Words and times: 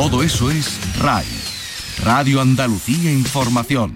Todo 0.00 0.22
eso 0.22 0.50
es 0.50 0.80
RAI, 0.98 1.26
Radio 2.02 2.40
Andalucía 2.40 3.12
Información. 3.12 3.92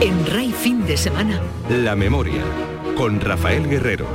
En 0.00 0.24
RAI 0.26 0.52
fin 0.52 0.86
de 0.86 0.96
semana. 0.96 1.42
La 1.68 1.96
memoria, 1.96 2.44
con 2.96 3.20
Rafael 3.20 3.68
Guerrero. 3.68 4.06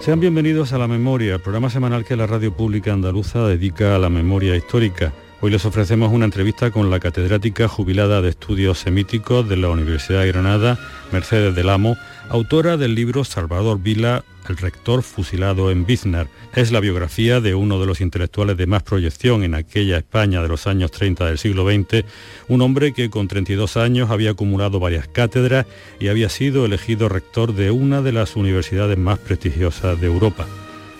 Sean 0.00 0.18
bienvenidos 0.18 0.72
a 0.72 0.78
La 0.78 0.88
Memoria, 0.88 1.34
el 1.34 1.42
programa 1.42 1.68
semanal 1.68 2.06
que 2.06 2.16
la 2.16 2.26
radio 2.26 2.56
pública 2.56 2.94
andaluza 2.94 3.46
dedica 3.46 3.94
a 3.96 3.98
la 3.98 4.08
memoria 4.08 4.56
histórica. 4.56 5.12
Hoy 5.42 5.50
les 5.50 5.66
ofrecemos 5.66 6.12
una 6.14 6.24
entrevista 6.24 6.70
con 6.70 6.90
la 6.90 6.98
catedrática 6.98 7.68
jubilada 7.68 8.22
de 8.22 8.30
estudios 8.30 8.78
semíticos 8.78 9.46
de 9.46 9.58
la 9.58 9.68
Universidad 9.68 10.22
de 10.22 10.28
Granada, 10.28 10.78
Mercedes 11.12 11.54
del 11.54 11.68
Amo, 11.68 11.98
autora 12.30 12.78
del 12.78 12.94
libro 12.94 13.22
Salvador 13.22 13.78
Vila, 13.78 14.24
el 14.48 14.56
rector 14.56 15.02
fusilado 15.02 15.70
en 15.70 15.84
Biznar. 15.84 16.28
Es 16.54 16.72
la 16.72 16.80
biografía 16.80 17.42
de 17.42 17.54
uno 17.54 17.78
de 17.78 17.84
los 17.84 18.00
intelectuales 18.00 18.56
de 18.56 18.66
más 18.66 18.82
proyección 18.82 19.44
en 19.44 19.54
aquella 19.54 19.98
España 19.98 20.40
de 20.40 20.48
los 20.48 20.66
años 20.66 20.90
30 20.90 21.26
del 21.26 21.36
siglo 21.36 21.70
XX, 21.70 22.06
un 22.48 22.62
hombre 22.62 22.94
que 22.94 23.10
con 23.10 23.28
32 23.28 23.76
años 23.76 24.10
había 24.10 24.30
acumulado 24.30 24.80
varias 24.80 25.06
cátedras 25.06 25.66
y 26.00 26.08
había 26.08 26.30
sido 26.30 26.64
elegido 26.64 27.10
rector 27.10 27.54
de 27.54 27.70
una 27.70 28.00
de 28.00 28.12
las 28.12 28.36
universidades 28.36 28.96
más 28.96 29.18
prestigiosas 29.18 30.00
de 30.00 30.06
Europa. 30.06 30.46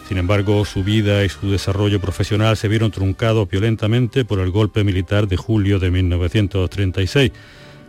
Sin 0.09 0.19
embargo, 0.19 0.65
su 0.65 0.85
vida 0.85 1.25
y 1.25 1.29
su 1.29 1.51
desarrollo 1.51 2.01
profesional 2.01 2.57
se 2.57 2.69
vieron 2.69 2.93
truncados 2.93 3.49
violentamente 3.51 4.25
por 4.25 4.39
el 4.39 4.51
golpe 4.51 4.85
militar 4.85 5.27
de 5.27 5.37
julio 5.37 5.81
de 5.81 5.91
1936. 5.91 7.33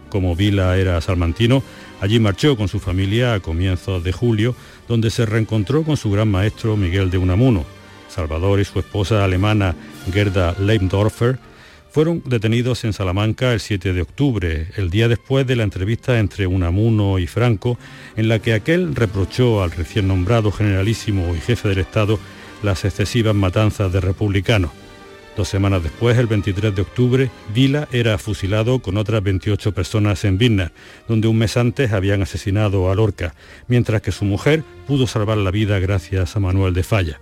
Como 0.09 0.35
Vila 0.35 0.77
era 0.77 0.99
salmantino, 0.99 1.61
allí 2.01 2.19
marchó 2.19 2.57
con 2.57 2.69
su 2.69 2.79
familia 2.79 3.35
a 3.35 3.39
comienzos 3.39 4.03
de 4.03 4.13
julio, 4.13 4.55
donde 4.87 5.11
se 5.11 5.27
reencontró 5.27 5.83
con 5.83 5.95
su 5.95 6.09
gran 6.09 6.29
maestro 6.29 6.75
Miguel 6.75 7.11
de 7.11 7.19
Unamuno. 7.19 7.65
Salvador 8.07 8.59
y 8.59 8.65
su 8.65 8.79
esposa 8.79 9.23
alemana 9.23 9.75
Gerda 10.11 10.55
Leibdorfer 10.57 11.37
fueron 11.97 12.21
detenidos 12.27 12.83
en 12.83 12.93
Salamanca 12.93 13.53
el 13.53 13.59
7 13.59 13.91
de 13.91 14.03
octubre, 14.03 14.67
el 14.75 14.91
día 14.91 15.07
después 15.07 15.47
de 15.47 15.55
la 15.55 15.63
entrevista 15.63 16.19
entre 16.19 16.45
Unamuno 16.45 17.17
y 17.17 17.25
Franco, 17.25 17.79
en 18.15 18.29
la 18.29 18.37
que 18.37 18.53
aquel 18.53 18.93
reprochó 18.93 19.63
al 19.63 19.71
recién 19.71 20.07
nombrado 20.07 20.51
generalísimo 20.51 21.33
y 21.33 21.39
jefe 21.39 21.69
del 21.69 21.79
Estado 21.79 22.19
las 22.61 22.85
excesivas 22.85 23.33
matanzas 23.33 23.91
de 23.91 23.99
republicanos. 23.99 24.69
Dos 25.35 25.47
semanas 25.47 25.81
después, 25.81 26.15
el 26.19 26.27
23 26.27 26.75
de 26.75 26.83
octubre, 26.83 27.31
Vila 27.51 27.87
era 27.91 28.19
fusilado 28.19 28.77
con 28.77 28.95
otras 28.97 29.23
28 29.23 29.71
personas 29.71 30.23
en 30.23 30.37
Vilna, 30.37 30.73
donde 31.07 31.27
un 31.27 31.39
mes 31.39 31.57
antes 31.57 31.93
habían 31.93 32.21
asesinado 32.21 32.91
a 32.91 32.95
Lorca, 32.95 33.33
mientras 33.67 34.03
que 34.03 34.11
su 34.11 34.23
mujer 34.23 34.63
pudo 34.85 35.07
salvar 35.07 35.39
la 35.39 35.49
vida 35.49 35.79
gracias 35.79 36.35
a 36.35 36.39
Manuel 36.39 36.75
de 36.75 36.83
Falla. 36.83 37.19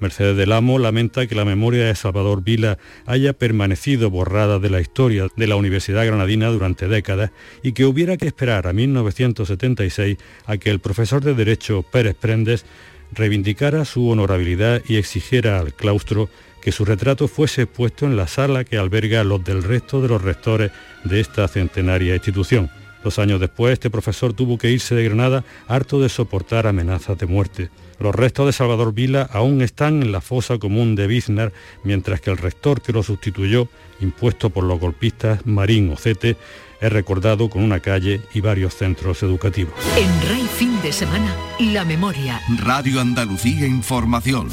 Mercedes 0.00 0.36
del 0.36 0.52
Amo 0.52 0.78
lamenta 0.78 1.26
que 1.26 1.34
la 1.34 1.44
memoria 1.44 1.86
de 1.86 1.94
Salvador 1.94 2.42
Vila 2.42 2.78
haya 3.06 3.32
permanecido 3.32 4.10
borrada 4.10 4.58
de 4.58 4.70
la 4.70 4.80
historia 4.80 5.28
de 5.36 5.46
la 5.46 5.56
Universidad 5.56 6.06
Granadina 6.06 6.48
durante 6.48 6.88
décadas 6.88 7.30
y 7.62 7.72
que 7.72 7.84
hubiera 7.84 8.16
que 8.16 8.26
esperar 8.26 8.66
a 8.66 8.72
1976 8.72 10.18
a 10.46 10.56
que 10.56 10.70
el 10.70 10.80
profesor 10.80 11.22
de 11.22 11.34
Derecho 11.34 11.82
Pérez 11.82 12.16
Prendes 12.18 12.64
reivindicara 13.12 13.84
su 13.84 14.08
honorabilidad 14.08 14.82
y 14.88 14.96
exigiera 14.96 15.58
al 15.58 15.74
claustro 15.74 16.28
que 16.60 16.72
su 16.72 16.84
retrato 16.84 17.28
fuese 17.28 17.66
puesto 17.66 18.06
en 18.06 18.16
la 18.16 18.28
sala 18.28 18.64
que 18.64 18.78
alberga 18.78 19.24
los 19.24 19.42
del 19.44 19.62
resto 19.62 20.00
de 20.02 20.08
los 20.08 20.22
rectores 20.22 20.70
de 21.04 21.20
esta 21.20 21.48
centenaria 21.48 22.14
institución. 22.14 22.70
Dos 23.02 23.18
años 23.18 23.40
después, 23.40 23.72
este 23.72 23.90
profesor 23.90 24.32
tuvo 24.32 24.58
que 24.58 24.70
irse 24.70 24.94
de 24.94 25.04
Granada 25.04 25.44
harto 25.68 26.00
de 26.00 26.08
soportar 26.08 26.66
amenazas 26.66 27.16
de 27.18 27.26
muerte. 27.26 27.70
Los 27.98 28.14
restos 28.14 28.46
de 28.46 28.52
Salvador 28.52 28.94
Vila 28.94 29.28
aún 29.30 29.62
están 29.62 30.02
en 30.02 30.12
la 30.12 30.20
fosa 30.20 30.58
común 30.58 30.94
de 30.96 31.06
Biznar, 31.06 31.52
mientras 31.84 32.20
que 32.20 32.30
el 32.30 32.38
rector 32.38 32.80
que 32.80 32.92
lo 32.92 33.02
sustituyó, 33.02 33.68
impuesto 34.00 34.50
por 34.50 34.64
los 34.64 34.80
golpistas 34.80 35.44
Marín 35.46 35.90
Ocete, 35.92 36.36
es 36.80 36.92
recordado 36.92 37.50
con 37.50 37.62
una 37.62 37.80
calle 37.80 38.22
y 38.32 38.40
varios 38.40 38.74
centros 38.74 39.22
educativos. 39.22 39.74
En 39.96 40.28
Rey 40.28 40.46
Fin 40.56 40.80
de 40.82 40.92
Semana, 40.92 41.34
La 41.58 41.84
Memoria. 41.84 42.40
Radio 42.64 43.00
Andalucía 43.00 43.66
Información. 43.66 44.48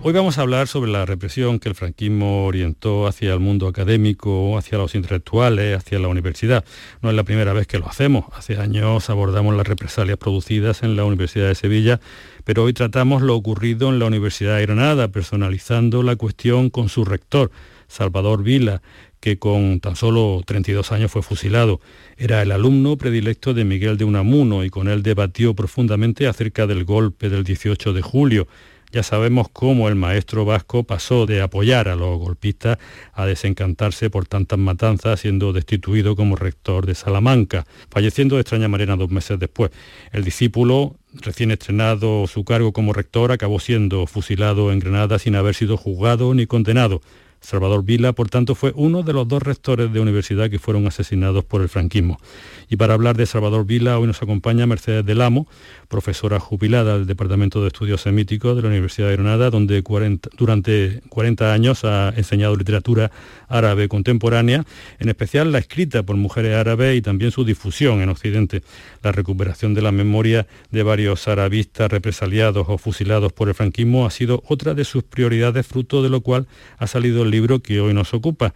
Hoy 0.00 0.12
vamos 0.12 0.38
a 0.38 0.42
hablar 0.42 0.68
sobre 0.68 0.92
la 0.92 1.04
represión 1.06 1.58
que 1.58 1.68
el 1.68 1.74
franquismo 1.74 2.46
orientó 2.46 3.08
hacia 3.08 3.32
el 3.32 3.40
mundo 3.40 3.66
académico, 3.66 4.56
hacia 4.56 4.78
los 4.78 4.94
intelectuales, 4.94 5.76
hacia 5.76 5.98
la 5.98 6.06
universidad. 6.06 6.64
No 7.02 7.10
es 7.10 7.16
la 7.16 7.24
primera 7.24 7.52
vez 7.52 7.66
que 7.66 7.80
lo 7.80 7.88
hacemos. 7.88 8.26
Hace 8.32 8.58
años 8.58 9.10
abordamos 9.10 9.56
las 9.56 9.66
represalias 9.66 10.16
producidas 10.16 10.84
en 10.84 10.94
la 10.94 11.04
Universidad 11.04 11.48
de 11.48 11.56
Sevilla, 11.56 11.98
pero 12.44 12.62
hoy 12.62 12.74
tratamos 12.74 13.22
lo 13.22 13.34
ocurrido 13.34 13.88
en 13.88 13.98
la 13.98 14.06
Universidad 14.06 14.56
de 14.56 14.66
Granada, 14.66 15.08
personalizando 15.08 16.04
la 16.04 16.14
cuestión 16.14 16.70
con 16.70 16.88
su 16.88 17.04
rector, 17.04 17.50
Salvador 17.88 18.44
Vila, 18.44 18.82
que 19.18 19.40
con 19.40 19.80
tan 19.80 19.96
solo 19.96 20.42
32 20.46 20.92
años 20.92 21.10
fue 21.10 21.22
fusilado. 21.22 21.80
Era 22.16 22.40
el 22.40 22.52
alumno 22.52 22.96
predilecto 22.96 23.52
de 23.52 23.64
Miguel 23.64 23.98
de 23.98 24.04
Unamuno 24.04 24.62
y 24.64 24.70
con 24.70 24.86
él 24.86 25.02
debatió 25.02 25.54
profundamente 25.54 26.28
acerca 26.28 26.68
del 26.68 26.84
golpe 26.84 27.28
del 27.28 27.42
18 27.42 27.92
de 27.92 28.02
julio 28.02 28.46
ya 28.90 29.02
sabemos 29.02 29.48
cómo 29.52 29.88
el 29.88 29.94
maestro 29.94 30.44
vasco 30.44 30.84
pasó 30.84 31.26
de 31.26 31.42
apoyar 31.42 31.88
a 31.88 31.96
los 31.96 32.18
golpistas 32.18 32.78
a 33.12 33.26
desencantarse 33.26 34.10
por 34.10 34.26
tantas 34.26 34.58
matanzas, 34.58 35.20
siendo 35.20 35.52
destituido 35.52 36.16
como 36.16 36.36
rector 36.36 36.86
de 36.86 36.94
Salamanca, 36.94 37.66
falleciendo 37.90 38.36
de 38.36 38.42
extraña 38.42 38.68
manera 38.68 38.96
dos 38.96 39.10
meses 39.10 39.38
después. 39.38 39.70
El 40.12 40.24
discípulo, 40.24 40.96
recién 41.12 41.50
estrenado 41.50 42.26
su 42.26 42.44
cargo 42.44 42.72
como 42.72 42.92
rector, 42.92 43.32
acabó 43.32 43.60
siendo 43.60 44.06
fusilado 44.06 44.72
en 44.72 44.78
Granada 44.78 45.18
sin 45.18 45.36
haber 45.36 45.54
sido 45.54 45.76
juzgado 45.76 46.32
ni 46.34 46.46
condenado. 46.46 47.00
Salvador 47.40 47.84
Vila, 47.84 48.12
por 48.12 48.28
tanto, 48.28 48.54
fue 48.54 48.72
uno 48.74 49.02
de 49.02 49.12
los 49.12 49.26
dos 49.28 49.42
rectores 49.42 49.92
de 49.92 50.00
universidad 50.00 50.50
que 50.50 50.58
fueron 50.58 50.86
asesinados 50.86 51.44
por 51.44 51.62
el 51.62 51.68
franquismo. 51.68 52.18
Y 52.68 52.76
para 52.76 52.94
hablar 52.94 53.16
de 53.16 53.26
Salvador 53.26 53.64
Vila, 53.64 53.98
hoy 53.98 54.06
nos 54.06 54.22
acompaña 54.22 54.66
Mercedes 54.66 55.04
del 55.06 55.22
Amo, 55.22 55.46
profesora 55.88 56.38
jubilada 56.38 56.98
del 56.98 57.06
Departamento 57.06 57.62
de 57.62 57.68
Estudios 57.68 58.02
Semíticos 58.02 58.54
de 58.54 58.62
la 58.62 58.68
Universidad 58.68 59.08
de 59.08 59.16
Granada, 59.16 59.50
donde 59.50 59.82
durante 60.36 61.00
40 61.08 61.52
años 61.52 61.84
ha 61.84 62.12
enseñado 62.16 62.56
literatura 62.56 63.10
árabe 63.48 63.88
contemporánea, 63.88 64.64
en 64.98 65.08
especial 65.08 65.50
la 65.50 65.58
escrita 65.58 66.02
por 66.02 66.16
mujeres 66.16 66.56
árabes 66.56 66.96
y 66.96 67.02
también 67.02 67.30
su 67.30 67.44
difusión 67.44 68.00
en 68.02 68.10
Occidente. 68.10 68.62
La 69.02 69.12
recuperación 69.12 69.74
de 69.74 69.82
la 69.82 69.92
memoria 69.92 70.46
de 70.70 70.82
varios 70.82 71.26
arabistas 71.26 71.90
represaliados 71.90 72.66
o 72.68 72.78
fusilados 72.78 73.32
por 73.32 73.48
el 73.48 73.54
franquismo 73.54 74.06
ha 74.06 74.10
sido 74.10 74.42
otra 74.46 74.74
de 74.74 74.84
sus 74.84 75.02
prioridades, 75.02 75.66
fruto 75.66 76.02
de 76.02 76.10
lo 76.10 76.20
cual 76.20 76.46
ha 76.76 76.86
salido 76.86 77.22
el 77.22 77.30
libro 77.30 77.60
que 77.60 77.80
hoy 77.80 77.94
nos 77.94 78.12
ocupa. 78.12 78.54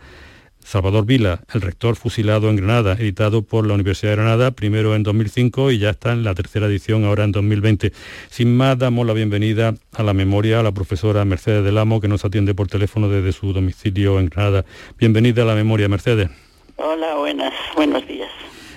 Salvador 0.64 1.06
Vila, 1.06 1.40
el 1.52 1.60
rector 1.60 1.96
fusilado 1.96 2.48
en 2.48 2.56
Granada, 2.56 2.94
editado 2.94 3.42
por 3.42 3.66
la 3.66 3.74
Universidad 3.74 4.12
de 4.12 4.16
Granada, 4.16 4.50
primero 4.52 4.94
en 4.94 5.02
2005 5.02 5.70
y 5.70 5.78
ya 5.78 5.90
está 5.90 6.12
en 6.12 6.24
la 6.24 6.34
tercera 6.34 6.66
edición 6.66 7.04
ahora 7.04 7.24
en 7.24 7.32
2020. 7.32 7.92
Sin 8.30 8.56
más, 8.56 8.78
damos 8.78 9.06
la 9.06 9.12
bienvenida 9.12 9.74
a 9.92 10.02
la 10.02 10.14
memoria 10.14 10.60
a 10.60 10.62
la 10.62 10.72
profesora 10.72 11.24
Mercedes 11.24 11.64
del 11.64 11.78
Amo, 11.78 12.00
que 12.00 12.08
nos 12.08 12.24
atiende 12.24 12.54
por 12.54 12.68
teléfono 12.68 13.08
desde 13.08 13.32
su 13.32 13.52
domicilio 13.52 14.18
en 14.20 14.26
Granada. 14.26 14.64
Bienvenida 14.98 15.42
a 15.42 15.46
la 15.46 15.54
memoria, 15.54 15.88
Mercedes. 15.88 16.30
Hola, 16.76 17.16
buenas, 17.16 17.52
buenos 17.76 18.06
días. 18.06 18.30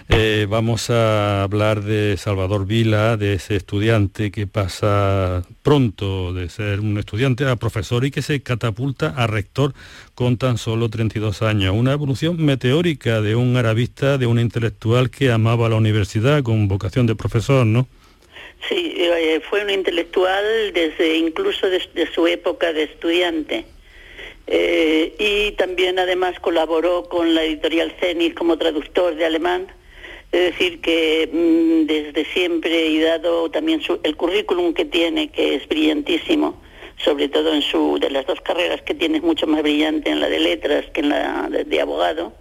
Eh, 0.08 0.46
vamos 0.48 0.92
a 0.92 1.42
hablar 1.42 1.82
de 1.82 2.16
Salvador 2.18 2.68
Vila, 2.68 3.18
de 3.18 3.34
ese 3.34 3.56
estudiante 3.56 4.30
que 4.30 4.46
pasa 4.46 5.42
pronto 5.64 6.32
de 6.32 6.48
ser 6.48 6.80
un 6.80 7.00
estudiante 7.00 7.48
a 7.48 7.56
profesor 7.56 8.06
y 8.06 8.12
que 8.12 8.22
se 8.22 8.44
catapulta 8.44 9.16
a 9.18 9.26
rector 9.26 9.74
con 10.14 10.38
tan 10.38 10.60
solo 10.60 10.90
32 10.90 11.42
años. 11.42 11.74
Una 11.76 11.94
evolución 11.94 12.44
meteórica 12.46 13.20
de 13.22 13.36
un 13.36 13.58
arabista, 13.58 14.20
de 14.20 14.28
un 14.28 14.40
intelectual 14.40 15.10
que 15.10 15.32
amaba 15.32 15.70
la 15.70 15.76
universidad 15.76 16.44
con 16.44 16.68
vocación 16.68 17.08
de 17.08 17.16
profesor, 17.16 17.66
¿no? 17.66 17.88
Sí, 18.70 18.94
eh, 18.98 19.42
fue 19.50 19.64
un 19.64 19.72
intelectual 19.72 20.72
desde 20.72 21.18
incluso 21.18 21.68
desde 21.68 22.12
su 22.14 22.28
época 22.28 22.74
de 22.74 22.84
estudiante. 22.84 23.66
Eh, 24.46 25.16
y 25.18 25.54
también 25.54 25.98
además 25.98 26.40
colaboró 26.40 27.10
con 27.10 27.34
la 27.34 27.44
editorial 27.44 27.92
Zenit 28.00 28.36
como 28.36 28.60
traductor 28.60 29.16
de 29.16 29.26
alemán 29.26 29.66
es 30.36 30.52
decir, 30.52 30.82
que 30.82 31.30
mm, 31.32 31.88
desde 31.88 32.26
siempre 32.26 32.88
y 32.88 33.00
dado 33.00 33.50
también 33.50 33.82
el 34.04 34.16
currículum 34.18 34.74
que 34.74 34.84
tiene, 34.84 35.30
que 35.30 35.56
es 35.56 35.68
brillantísimo, 35.70 36.62
sobre 36.98 37.30
todo 37.30 37.54
en 37.54 37.62
su 37.62 37.98
de 38.00 38.10
las 38.10 38.26
dos 38.26 38.42
carreras 38.42 38.82
que 38.82 38.94
tiene 38.94 39.18
es 39.18 39.24
mucho 39.24 39.48
más 39.48 39.62
brillante 39.62 40.10
en 40.10 40.20
la 40.20 40.28
de 40.28 40.40
letras 40.40 40.86
que 40.94 41.00
en 41.00 41.10
la 41.10 41.48
de, 41.50 41.82
abogado, 41.82 42.34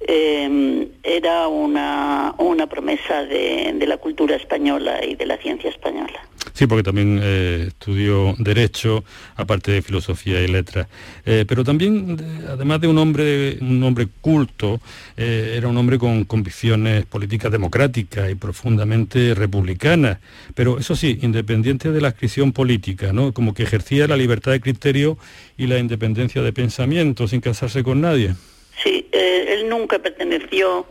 eh, 0.00 0.88
era 1.02 1.48
una, 1.48 2.36
una 2.38 2.68
promesa 2.68 3.24
de 3.24 3.84
la 3.86 3.96
cultura 3.96 4.36
española 4.36 5.04
y 5.04 5.16
de 5.16 5.26
la 5.26 5.38
ciencia 5.38 5.70
española. 5.70 6.20
Sí, 6.58 6.66
porque 6.66 6.82
también 6.82 7.20
eh, 7.22 7.66
estudió 7.68 8.34
Derecho, 8.36 9.04
aparte 9.36 9.70
de 9.70 9.80
Filosofía 9.80 10.40
y 10.40 10.48
Letras. 10.48 10.88
Eh, 11.24 11.44
pero 11.46 11.62
también, 11.62 12.16
además 12.48 12.80
de 12.80 12.88
un 12.88 12.98
hombre, 12.98 13.58
un 13.60 13.80
hombre 13.84 14.08
culto, 14.20 14.80
eh, 15.16 15.54
era 15.56 15.68
un 15.68 15.76
hombre 15.76 15.98
con 15.98 16.24
convicciones 16.24 17.06
políticas 17.06 17.52
democráticas 17.52 18.28
y 18.28 18.34
profundamente 18.34 19.36
republicanas. 19.36 20.18
Pero 20.56 20.80
eso 20.80 20.96
sí, 20.96 21.20
independiente 21.22 21.92
de 21.92 22.00
la 22.00 22.08
adscripción 22.08 22.50
política, 22.50 23.12
¿no? 23.12 23.32
Como 23.32 23.54
que 23.54 23.62
ejercía 23.62 24.08
la 24.08 24.16
libertad 24.16 24.50
de 24.50 24.60
criterio 24.60 25.16
y 25.56 25.68
la 25.68 25.78
independencia 25.78 26.42
de 26.42 26.52
pensamiento 26.52 27.28
sin 27.28 27.40
casarse 27.40 27.84
con 27.84 28.00
nadie. 28.00 28.34
Sí, 28.82 29.06
él 29.12 29.68
nunca 29.68 30.00
perteneció 30.00 30.86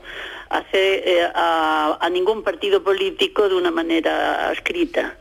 a, 0.49 1.97
a, 1.99 2.09
ningún 2.09 2.41
partido 2.41 2.81
político 2.81 3.49
de 3.49 3.55
una 3.55 3.69
manera 3.69 4.49
escrita. 4.53 5.17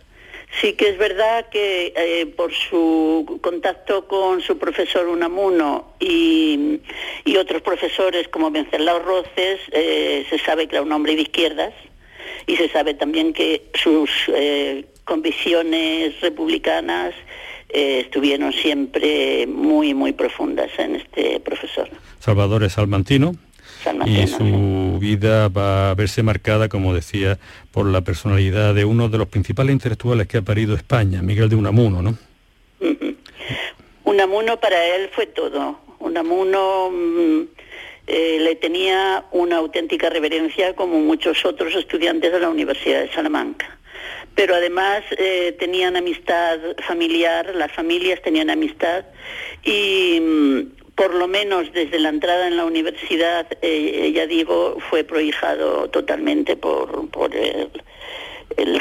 Sí 0.61 0.73
que 0.73 0.89
es 0.89 0.99
verdad 0.99 1.47
que 1.51 1.93
eh, 1.97 2.27
por 2.27 2.53
su 2.53 3.39
contacto 3.43 4.07
con 4.09 4.41
su 4.41 4.57
profesor 4.57 5.07
Unamuno 5.07 5.93
y, 6.01 6.81
otros 7.39 7.61
profesores 7.61 8.29
como 8.29 8.51
Venceslao 8.51 8.99
Roces, 9.01 9.61
eh, 9.71 10.25
se 10.31 10.39
sabe 10.39 10.67
que 10.67 10.77
era 10.77 10.83
un 10.83 10.91
hombre 10.91 11.15
de 11.15 11.23
izquierdas 11.23 11.75
y 12.47 12.57
se 12.57 12.71
sabe 12.71 12.95
también 12.95 13.35
que 13.35 13.65
sus 13.75 14.11
eh, 14.29 14.87
convicciones 15.05 16.19
republicanas 16.23 17.15
estuvieron 17.69 18.53
siempre 18.55 19.47
muy, 19.47 19.93
muy 19.93 20.13
profundas 20.13 20.71
en 20.79 20.97
este 20.97 21.41
profesor. 21.41 21.91
Salvador 22.21 22.69
Salmantino, 22.71 23.35
y 24.07 24.27
su 24.27 24.45
vida 24.99 25.49
va 25.49 25.91
a 25.91 25.95
verse 25.95 26.23
marcada, 26.23 26.69
como 26.69 26.95
decía, 26.95 27.39
por 27.73 27.87
la 27.87 28.01
personalidad 28.03 28.75
de 28.75 28.85
uno 28.85 29.09
de 29.09 29.19
los 29.19 29.29
principales 29.29 29.73
intelectuales 29.73 30.27
que 30.27 30.39
ha 30.39 30.43
parido 30.43 30.75
España, 30.75 31.23
Miguel 31.23 31.49
de 31.49 31.57
Unamuno, 31.57 32.03
¿no? 32.03 32.19
Unamuno 34.05 34.59
para 34.61 34.97
él 34.97 35.11
fue 35.13 35.27
todo. 35.27 35.79
Unamuno 35.99 36.91
mm, 36.91 37.43
eh, 38.07 38.39
le 38.41 38.55
tenía 38.55 39.25
una 39.33 39.57
auténtica 39.57 40.09
reverencia 40.09 40.75
como 40.75 41.01
muchos 41.01 41.45
otros 41.45 41.75
estudiantes 41.75 42.33
de 42.33 42.41
la 42.41 42.49
Universidad 42.49 43.01
de 43.01 43.13
Salamanca. 43.13 43.79
Pero 44.35 44.55
además 44.55 45.03
eh, 45.19 45.57
tenían 45.59 45.97
amistad 45.97 46.59
familiar, 46.87 47.55
las 47.55 47.73
familias 47.73 48.23
tenían 48.23 48.51
amistad 48.51 49.05
y 49.65 50.21
mm, 50.21 50.86
por 50.97 51.15
lo 51.15 51.29
menos 51.29 51.73
desde 51.73 52.01
la 52.01 52.09
entrada 52.09 52.49
en 52.49 52.57
la 52.57 52.65
universidad, 52.65 53.47
eh, 53.61 54.11
ya 54.15 54.27
digo, 54.27 54.79
fue 54.91 55.05
prohijado 55.05 55.89
totalmente 55.91 56.57
por, 56.57 57.09
por 57.11 57.37
el, 57.37 57.71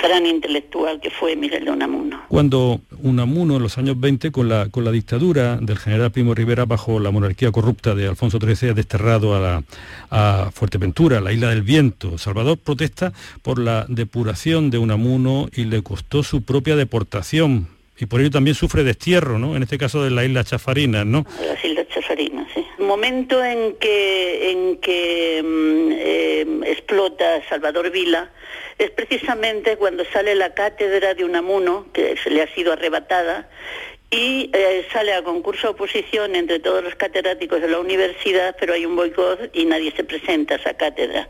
gran 0.02 0.26
intelectual 0.26 1.02
que 1.02 1.10
fue 1.10 1.36
Miguel 1.36 1.66
de 1.66 1.72
Unamuno. 1.72 2.24
Cuando 2.30 2.80
Unamuno 3.02 3.58
en 3.58 3.64
los 3.64 3.78
años 3.78 4.00
20, 4.00 4.32
con 4.32 4.48
la, 4.48 4.70
con 4.70 4.86
la 4.86 4.92
dictadura 4.92 5.58
del 5.58 5.78
general 5.78 6.12
Primo 6.12 6.34
Rivera 6.34 6.64
bajo 6.66 7.00
la 7.00 7.12
monarquía 7.12 7.52
corrupta 7.52 7.94
de 7.94 8.08
Alfonso 8.08 8.40
XIII, 8.40 8.70
ha 8.70 8.74
desterrado 8.74 9.36
a, 9.36 9.40
la, 9.40 9.64
a 10.12 10.52
Fuerteventura, 10.54 11.20
la 11.20 11.34
isla 11.34 11.50
del 11.50 11.64
viento. 11.64 12.18
Salvador 12.18 12.58
protesta 12.58 13.12
por 13.42 13.60
la 13.60 13.86
depuración 13.90 14.70
de 14.70 14.78
Unamuno 14.78 15.50
y 15.54 15.66
le 15.66 15.84
costó 15.84 16.24
su 16.24 16.44
propia 16.44 16.78
deportación 16.78 17.76
y 17.98 18.06
por 18.08 18.20
ello 18.20 18.32
también 18.32 18.56
sufre 18.56 18.84
destierro, 18.84 19.40
¿no? 19.40 19.56
En 19.56 19.64
este 19.64 19.78
caso 19.78 20.04
de 20.04 20.12
la 20.12 20.26
isla 20.26 20.44
Chafarinas, 20.44 21.06
¿no? 21.06 21.26
Las 21.46 21.64
El 22.78 22.86
momento 22.86 23.44
en 23.44 23.76
que, 23.78 24.52
en 24.52 24.78
que 24.78 25.42
mm, 25.44 25.92
eh, 25.92 26.72
explota 26.72 27.42
Salvador 27.50 27.90
Vila 27.92 28.32
es 28.78 28.92
precisamente 28.92 29.78
cuando 29.78 30.06
sale 30.06 30.36
la 30.36 30.54
cátedra 30.54 31.14
de 31.14 31.24
Unamuno, 31.24 31.88
que 31.94 32.18
se 32.18 32.30
le 32.30 32.42
ha 32.42 32.54
sido 32.54 32.74
arrebatada, 32.74 33.50
y 34.12 34.50
eh, 34.54 34.86
sale 34.92 35.14
a 35.14 35.24
concurso 35.24 35.68
de 35.68 35.74
oposición 35.74 36.36
entre 36.36 36.60
todos 36.60 36.84
los 36.84 36.96
catedráticos 36.96 37.62
de 37.62 37.68
la 37.68 37.80
universidad, 37.80 38.56
pero 38.60 38.74
hay 38.74 38.86
un 38.86 38.96
boicot 38.96 39.50
y 39.54 39.66
nadie 39.66 39.92
se 39.96 40.04
presenta 40.04 40.56
a 40.56 40.58
esa 40.58 40.74
cátedra. 40.76 41.28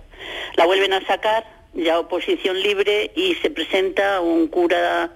La 0.56 0.66
vuelven 0.66 0.94
a 0.94 1.06
sacar 1.06 1.46
ya 1.74 2.00
oposición 2.00 2.60
libre 2.62 3.12
y 3.16 3.36
se 3.36 3.50
presenta 3.50 4.22
un 4.22 4.48
cura 4.48 5.12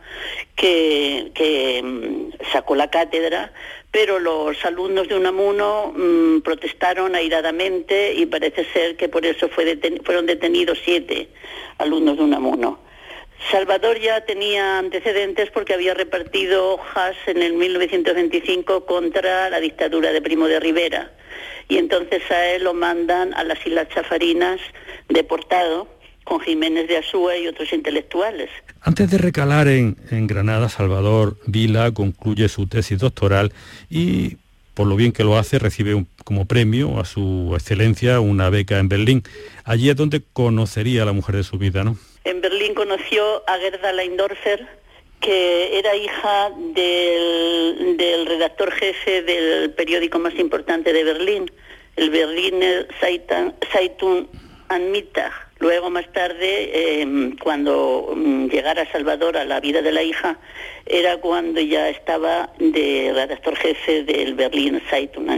que, 0.55 1.31
que 1.33 1.81
mm, 1.83 2.51
sacó 2.51 2.75
la 2.75 2.89
cátedra, 2.89 3.51
pero 3.91 4.19
los 4.19 4.63
alumnos 4.65 5.07
de 5.07 5.15
Unamuno 5.15 5.93
mm, 5.95 6.41
protestaron 6.41 7.15
airadamente 7.15 8.13
y 8.13 8.25
parece 8.25 8.65
ser 8.65 8.95
que 8.95 9.09
por 9.09 9.25
eso 9.25 9.49
fue 9.49 9.77
fueron 10.03 10.25
detenidos 10.25 10.79
siete 10.83 11.29
alumnos 11.77 12.17
de 12.17 12.23
Unamuno. 12.23 12.79
Salvador 13.51 13.99
ya 13.99 14.25
tenía 14.25 14.77
antecedentes 14.77 15.49
porque 15.49 15.73
había 15.73 15.93
repartido 15.93 16.73
hojas 16.73 17.15
en 17.25 17.41
el 17.41 17.53
1925 17.53 18.85
contra 18.85 19.49
la 19.49 19.59
dictadura 19.59 20.11
de 20.11 20.21
Primo 20.21 20.47
de 20.47 20.59
Rivera 20.59 21.11
y 21.69 21.77
entonces 21.77 22.21
a 22.29 22.47
él 22.47 22.65
lo 22.65 22.73
mandan 22.73 23.33
a 23.33 23.43
las 23.43 23.65
Islas 23.65 23.87
Chafarinas 23.89 24.59
deportado 25.07 25.87
con 26.29 26.39
Jiménez 26.41 26.87
de 26.87 26.97
Asúa 26.97 27.35
y 27.37 27.47
otros 27.47 27.73
intelectuales. 27.73 28.51
Antes 28.81 29.09
de 29.09 29.17
recalar 29.17 29.67
en, 29.67 29.97
Granada, 30.27 30.69
Salvador 30.69 31.37
Vila 31.47 31.91
concluye 31.91 32.47
su 32.49 32.67
tesis 32.67 32.99
doctoral 32.99 33.51
y 33.89 34.37
por 34.75 34.85
lo 34.85 34.95
bien 34.95 35.11
que 35.11 35.23
lo 35.23 35.39
hace, 35.39 35.57
recibe 35.57 36.05
como 36.23 36.45
premio 36.45 36.99
a 36.99 37.05
su 37.05 37.51
excelencia 37.55 38.19
una 38.19 38.51
beca 38.51 38.77
en 38.77 38.89
Berlín. 38.89 39.23
Allí 39.65 39.89
es 39.89 39.95
donde 39.95 40.21
conocería 40.31 41.01
a 41.01 41.05
la 41.05 41.13
mujer 41.13 41.35
de 41.35 41.43
su 41.43 41.57
vida, 41.57 41.83
¿no? 41.83 41.97
En 42.23 42.41
Berlín 42.41 42.75
conoció 42.75 43.43
a 43.49 43.57
Gerda 43.57 43.91
Leindorfer, 43.91 44.67
que 45.19 45.79
era 45.79 45.95
hija 45.95 46.51
del, 46.75 47.97
del 47.97 48.25
redactor 48.27 48.71
jefe 48.71 49.23
del 49.23 49.71
periódico 49.71 50.19
más 50.19 50.35
importante 50.35 50.93
de 50.93 51.03
Berlín, 51.03 51.51
el 51.95 52.11
Berliner 52.11 52.87
Zeitung 53.01 54.27
an 54.69 54.91
Mittag 54.91 55.48
Luego, 55.59 55.89
más 55.89 56.11
tarde, 56.13 57.01
em, 57.01 57.35
cuando 57.35 58.13
mm, 58.15 58.47
llegara 58.47 58.89
Salvador 58.91 59.35
a 59.35 59.43
la 59.43 59.59
vida 59.59 59.81
de 59.81 59.91
la 59.91 60.01
hija, 60.03 60.37
era 60.85 61.17
cuando 61.17 61.59
ya 61.59 61.89
estaba 61.89 62.51
de 62.59 63.11
redactor 63.13 63.57
jefe 63.57 64.03
del 64.03 64.35
Berlin 64.35 64.81
Zeitung. 64.89 65.29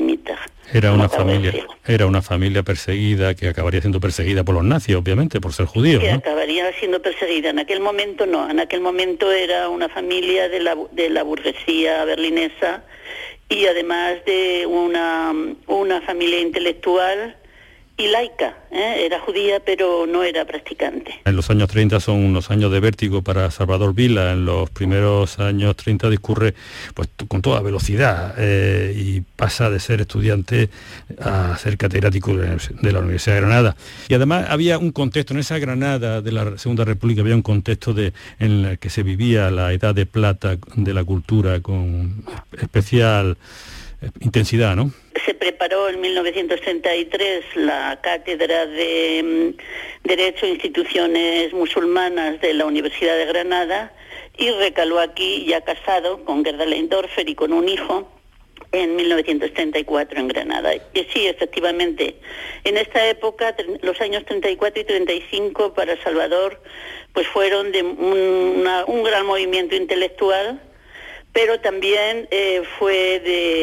Era 0.74 0.94
una 0.94 1.10
familia, 1.10 1.66
era 1.86 2.06
una 2.06 2.22
familia 2.22 2.64
perseguida 2.64 3.34
que 3.34 3.50
acabaría 3.50 3.82
siendo 3.82 4.00
perseguida 4.00 4.44
por 4.44 4.56
los 4.56 4.64
nazis, 4.64 4.96
obviamente, 4.96 5.42
por 5.42 5.54
ser 5.54 5.66
judío. 5.66 6.00
Que 6.00 6.12
acabaría 6.12 6.72
siendo 6.80 7.02
perseguida. 7.02 7.50
En 7.50 7.60
aquel 7.60 7.80
momento 7.80 8.26
no, 8.26 8.50
en 8.50 8.60
aquel 8.60 8.80
momento 8.80 9.32
era 9.32 9.70
una 9.70 9.90
familia 9.90 10.48
de 10.50 10.60
la, 10.60 10.78
de 10.92 11.10
la 11.10 11.24
burguesía 11.24 12.06
berlinesa 12.06 12.84
y 13.50 13.66
además 13.66 14.24
de 14.26 14.66
una, 14.66 15.34
una 15.68 16.02
familia 16.02 16.40
intelectual 16.40 17.36
y 18.02 18.08
laica, 18.08 18.56
¿eh? 18.72 19.06
era 19.06 19.20
judía 19.20 19.60
pero 19.64 20.08
no 20.08 20.24
era 20.24 20.46
practicante. 20.46 21.20
En 21.24 21.36
los 21.36 21.50
años 21.50 21.70
30 21.70 22.00
son 22.00 22.24
unos 22.24 22.50
años 22.50 22.72
de 22.72 22.80
vértigo 22.80 23.22
para 23.22 23.52
Salvador 23.52 23.94
Vila, 23.94 24.32
en 24.32 24.46
los 24.46 24.70
primeros 24.72 25.40
años 25.40 25.76
30 25.76 26.10
discurre 26.10 26.56
pues, 26.96 27.10
con 27.28 27.42
toda 27.42 27.62
velocidad 27.62 28.34
eh, 28.38 28.94
y 28.96 29.22
pasa 29.22 29.70
de 29.70 29.80
ser 29.80 30.02
estudiante 30.02 30.70
a 31.20 31.56
ser 31.58 31.78
catedrático 31.78 32.36
de 32.36 32.92
la 32.92 33.00
Universidad 33.00 33.36
de 33.36 33.42
Granada. 33.42 33.76
Y 34.10 34.14
además 34.16 34.48
había 34.50 34.80
un 34.80 34.92
contexto, 34.92 35.34
en 35.34 35.40
esa 35.40 35.60
Granada 35.60 36.22
de 36.22 36.32
la 36.32 36.58
Segunda 36.58 36.86
República 36.86 37.22
había 37.22 37.36
un 37.36 37.44
contexto 37.44 37.94
de, 37.94 38.14
en 38.40 38.66
el 38.66 38.80
que 38.80 38.90
se 38.90 39.04
vivía 39.04 39.52
la 39.52 39.74
edad 39.74 39.94
de 39.94 40.06
plata 40.06 40.58
de 40.76 40.94
la 40.94 41.04
cultura 41.04 41.60
con 41.60 42.26
especial 42.60 43.38
intensidad, 44.20 44.76
¿no? 44.76 44.92
Se 45.26 45.34
preparó 45.34 45.90
en 45.90 46.02
1933 46.02 47.46
la 47.56 48.00
cátedra 48.02 48.66
de 48.66 49.54
mm, 49.54 50.08
Derecho 50.08 50.46
e 50.46 50.50
Instituciones 50.50 51.54
Musulmanas 51.54 52.42
de 52.42 52.54
la 52.54 52.66
Universidad 52.66 53.18
de 53.18 53.26
Granada 53.26 53.94
y 54.38 54.50
recaló 54.52 55.00
aquí 55.00 55.46
ya 55.46 55.62
casado 55.62 56.24
con 56.26 56.44
Gerda 56.44 56.66
Leindorfer 56.66 57.28
y 57.30 57.36
con 57.36 57.54
un 57.54 57.70
hijo 57.70 58.10
en 58.72 58.96
1934 58.96 60.20
en 60.20 60.28
Granada. 60.30 60.74
Y 60.76 61.04
sí, 61.14 61.28
efectivamente, 61.28 62.16
en 62.64 62.78
esta 62.78 63.08
época, 63.08 63.56
los 63.82 64.00
años 64.00 64.26
34 64.26 64.82
y 64.82 64.86
35 64.86 65.74
para 65.74 66.02
Salvador, 66.04 66.62
pues 67.14 67.28
fueron 67.28 67.72
de 67.72 67.84
un 67.84 69.04
gran 69.04 69.26
movimiento 69.26 69.76
intelectual 69.76 70.62
pero 71.34 71.60
también 71.60 72.28
eh, 72.32 72.62
fue 72.78 73.20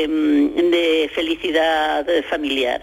mm, 0.09 0.71
de, 0.71 1.11
felicidad 1.15 2.07
familiar, 2.29 2.83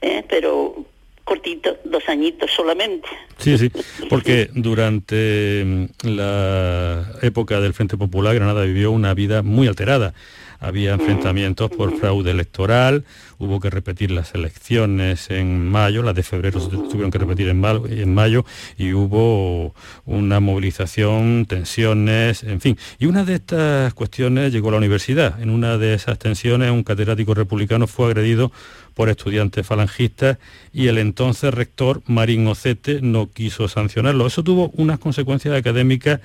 ¿eh? 0.00 0.24
pero 0.28 0.84
cortito, 1.24 1.76
dos 1.84 2.08
añitos 2.08 2.50
solamente. 2.50 3.08
Sí, 3.36 3.58
sí, 3.58 3.70
porque 4.08 4.48
durante 4.54 5.62
mm, 5.64 5.86
la 6.16 7.06
época 7.22 7.60
del 7.60 7.74
Frente 7.74 7.96
Popular 7.96 8.34
Granada 8.34 8.64
vivió 8.64 8.90
una 8.90 9.14
vida 9.14 9.42
muy 9.42 9.68
alterada. 9.68 10.14
Había 10.60 10.94
enfrentamientos 10.94 11.70
por 11.70 11.96
fraude 11.98 12.30
electoral, 12.30 13.04
hubo 13.38 13.60
que 13.60 13.70
repetir 13.70 14.10
las 14.10 14.34
elecciones 14.34 15.30
en 15.30 15.68
mayo, 15.68 16.02
las 16.02 16.14
de 16.14 16.22
febrero 16.22 16.60
se 16.60 16.68
tuvieron 16.68 17.10
que 17.10 17.18
repetir 17.18 17.48
en, 17.48 18.14
mayo 18.14 18.44
y 18.76 18.92
hubo 18.92 19.74
una 20.04 20.40
movilización, 20.40 21.46
tensiones, 21.46 22.42
en 22.42 22.60
fin. 22.60 22.78
Y 22.98 23.06
una 23.06 23.24
de 23.24 23.34
estas 23.34 23.94
cuestiones 23.94 24.52
llegó 24.52 24.68
a 24.68 24.72
la 24.72 24.78
universidad. 24.78 25.40
En 25.40 25.50
una 25.50 25.78
de 25.78 25.94
esas 25.94 26.18
tensiones 26.18 26.70
un 26.70 26.82
catedrático 26.82 27.34
republicano 27.34 27.86
fue 27.86 28.06
agredido 28.06 28.50
por 28.94 29.08
estudiantes 29.08 29.64
falangistas 29.64 30.38
y 30.72 30.88
el 30.88 30.98
entonces 30.98 31.54
rector 31.54 32.02
Marín 32.06 32.46
Ocete 32.48 33.00
no 33.00 33.30
quiso 33.30 33.68
sancionarlo. 33.68 34.26
Eso 34.26 34.42
tuvo 34.42 34.70
unas 34.74 34.98
consecuencias 34.98 35.56
académicas 35.56 36.20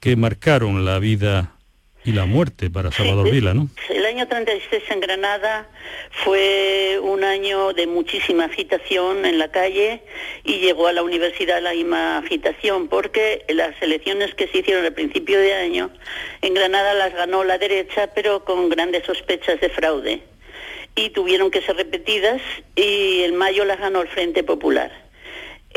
que 0.00 0.16
marcaron 0.16 0.84
la 0.84 0.98
vida 0.98 1.55
y 2.06 2.12
la 2.12 2.24
muerte 2.24 2.70
para 2.70 2.92
Salvador 2.92 3.30
Vila, 3.30 3.52
¿no? 3.52 3.68
El 3.88 4.06
año 4.06 4.28
36 4.28 4.84
en 4.90 5.00
Granada 5.00 5.68
fue 6.24 7.00
un 7.02 7.24
año 7.24 7.72
de 7.72 7.88
muchísima 7.88 8.44
agitación 8.44 9.26
en 9.26 9.38
la 9.38 9.50
calle 9.50 10.02
y 10.44 10.60
llegó 10.60 10.86
a 10.86 10.92
la 10.92 11.02
universidad 11.02 11.60
la 11.60 11.72
misma 11.72 12.18
agitación 12.18 12.86
porque 12.86 13.44
las 13.48 13.74
elecciones 13.82 14.32
que 14.36 14.46
se 14.46 14.58
hicieron 14.58 14.84
al 14.84 14.94
principio 14.94 15.40
de 15.40 15.54
año 15.54 15.90
en 16.42 16.54
Granada 16.54 16.94
las 16.94 17.12
ganó 17.12 17.42
la 17.42 17.58
derecha 17.58 18.12
pero 18.14 18.44
con 18.44 18.68
grandes 18.68 19.04
sospechas 19.04 19.60
de 19.60 19.68
fraude 19.68 20.22
y 20.94 21.10
tuvieron 21.10 21.50
que 21.50 21.60
ser 21.60 21.76
repetidas 21.76 22.40
y 22.76 23.22
en 23.22 23.34
mayo 23.34 23.64
las 23.64 23.80
ganó 23.80 24.00
el 24.00 24.08
Frente 24.08 24.44
Popular. 24.44 25.05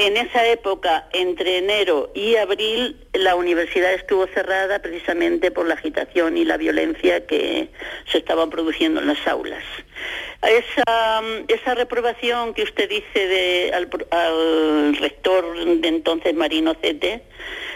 En 0.02 0.16
esa 0.16 0.48
época, 0.48 1.10
entre 1.12 1.58
enero 1.58 2.10
y 2.16 2.38
abril, 2.38 2.96
la 3.12 3.36
universidad 3.36 3.94
estuvo 3.94 4.28
cerrada 4.28 4.80
precisamente 4.80 5.52
por 5.52 5.68
la 5.68 5.74
agitación 5.74 6.38
y 6.38 6.46
la 6.46 6.56
violencia 6.56 7.28
que 7.28 7.68
se 8.10 8.20
estaban 8.20 8.50
produciendo 8.50 9.02
en 9.02 9.08
las 9.08 9.28
aulas. 9.28 9.62
Esa, 10.42 11.22
esa 11.50 11.76
reprobación 11.76 12.54
que 12.54 12.64
usted 12.64 12.90
dice 12.90 13.28
de, 13.28 13.72
al, 13.74 13.90
al 14.12 14.96
rector 14.96 15.66
de 15.82 15.88
entonces, 15.88 16.34
Marino 16.34 16.76
Cete, 16.82 17.24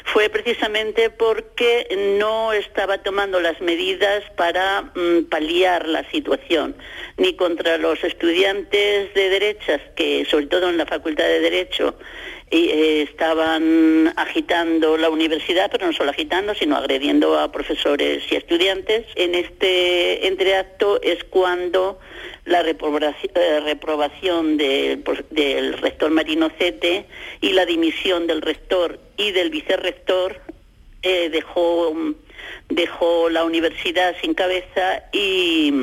fue 0.05 0.29
precisamente 0.29 1.09
porque 1.09 2.15
no 2.19 2.53
estaba 2.53 2.99
tomando 2.99 3.39
las 3.39 3.59
medidas 3.61 4.23
para 4.37 4.91
mm, 4.95 5.25
paliar 5.29 5.87
la 5.87 6.09
situación, 6.11 6.75
ni 7.17 7.35
contra 7.35 7.77
los 7.77 8.03
estudiantes 8.03 9.13
de 9.13 9.29
derechas, 9.29 9.81
que 9.95 10.25
sobre 10.25 10.47
todo 10.47 10.69
en 10.69 10.77
la 10.77 10.85
Facultad 10.85 11.25
de 11.25 11.39
Derecho 11.39 11.97
eh, 12.55 13.01
estaban 13.01 14.13
agitando 14.15 14.97
la 14.97 15.09
universidad, 15.09 15.71
pero 15.71 15.87
no 15.87 15.93
solo 15.93 16.11
agitando, 16.11 16.53
sino 16.53 16.75
agrediendo 16.75 17.39
a 17.39 17.51
profesores 17.51 18.23
y 18.31 18.35
estudiantes. 18.35 19.05
En 19.15 19.33
este 19.33 20.27
entreacto 20.27 21.01
es 21.01 21.23
cuando 21.23 21.99
la 22.45 22.61
eh, 22.61 23.59
reprobación 23.61 24.57
del 24.57 25.73
rector 25.81 26.11
Marino 26.11 26.51
Cete 26.57 27.05
y 27.41 27.53
la 27.53 27.65
dimisión 27.65 28.27
del 28.27 28.41
rector 28.41 28.99
y 29.17 29.31
del 29.31 29.49
vicerrector 29.49 30.41
eh, 31.01 31.29
dejó, 31.29 31.95
dejó 32.69 33.29
la 33.29 33.45
universidad 33.45 34.15
sin 34.21 34.33
cabeza 34.33 35.03
y, 35.11 35.73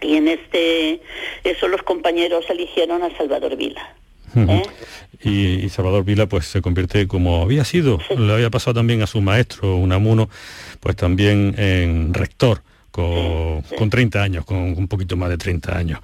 y 0.00 0.16
en 0.16 0.28
este 0.28 1.00
eso 1.44 1.68
los 1.68 1.82
compañeros 1.82 2.44
eligieron 2.48 3.02
a 3.02 3.16
Salvador 3.16 3.56
Vila. 3.56 3.94
¿eh? 4.36 4.62
Y, 5.22 5.68
Salvador 5.68 6.04
Vila 6.04 6.26
pues 6.26 6.46
se 6.46 6.60
convierte 6.60 7.06
como 7.06 7.42
había 7.42 7.64
sido, 7.64 7.98
le 8.16 8.32
había 8.32 8.50
pasado 8.50 8.74
también 8.74 9.02
a 9.02 9.06
su 9.06 9.20
maestro 9.20 9.76
Unamuno, 9.76 10.28
pues 10.80 10.96
también 10.96 11.54
en 11.58 12.12
rector 12.12 12.62
con, 12.90 13.62
con 13.78 13.90
30 13.90 14.22
años, 14.22 14.44
con 14.44 14.58
un 14.58 14.88
poquito 14.88 15.16
más 15.16 15.30
de 15.30 15.38
30 15.38 15.76
años. 15.76 16.00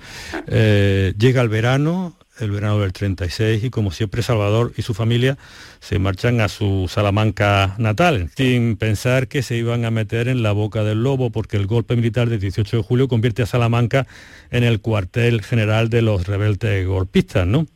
Eh, 0.47 1.15
llega 1.19 1.43
el 1.43 1.49
verano, 1.49 2.17
el 2.41 2.51
verano 2.51 2.79
del 2.81 2.93
36 2.93 3.65
y 3.65 3.71
como 3.71 3.91
siempre 3.91 4.23
Salvador 4.23 4.73
y 4.77 4.83
su 4.83 4.95
familia 4.95 5.37
se 5.81 5.99
marchan 5.99 6.41
a 6.41 6.49
su 6.49 6.89
Salamanca 6.93 7.75
natal, 7.79 8.31
sin 8.37 8.77
pensar 8.77 9.29
que 9.29 9.43
se 9.43 9.57
iban 9.57 9.85
a 9.85 9.91
meter 9.91 10.29
en 10.29 10.43
la 10.43 10.53
boca 10.53 10.85
del 10.85 11.03
lobo 11.03 11.31
porque 11.31 11.57
el 11.57 11.67
golpe 11.67 11.97
militar 11.97 12.29
del 12.29 12.41
18 12.41 12.79
de 12.79 12.83
julio 12.83 13.09
convierte 13.09 13.43
a 13.43 13.47
Salamanca 13.47 14.07
en 14.51 14.65
el 14.65 14.81
cuartel 14.81 15.43
general 15.43 15.91
de 15.91 16.03
los 16.03 16.27
rebeldes 16.27 16.87
golpistas, 16.87 17.47
¿no? 17.47 17.67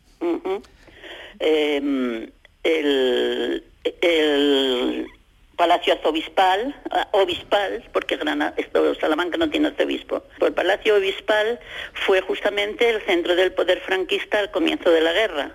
Eh, 1.43 2.31
el, 2.65 3.65
el 4.01 5.07
Palacio 5.57 5.93
Arzobispal, 5.93 6.75
ah, 6.91 7.09
Obispal, 7.13 7.85
porque 7.93 8.17
Granada, 8.17 8.55
esto, 8.57 8.95
Salamanca 8.97 9.37
no 9.37 9.51
tiene 9.51 9.69
arzobispo. 9.69 10.25
El 10.41 10.53
Palacio 10.53 10.97
Obispal 10.97 11.61
fue 11.93 12.21
justamente 12.21 12.89
el 12.89 13.01
centro 13.03 13.37
del 13.37 13.53
poder 13.53 13.81
franquista 13.81 14.39
al 14.39 14.51
comienzo 14.51 14.91
de 14.91 15.01
la 15.01 15.13
guerra. 15.13 15.53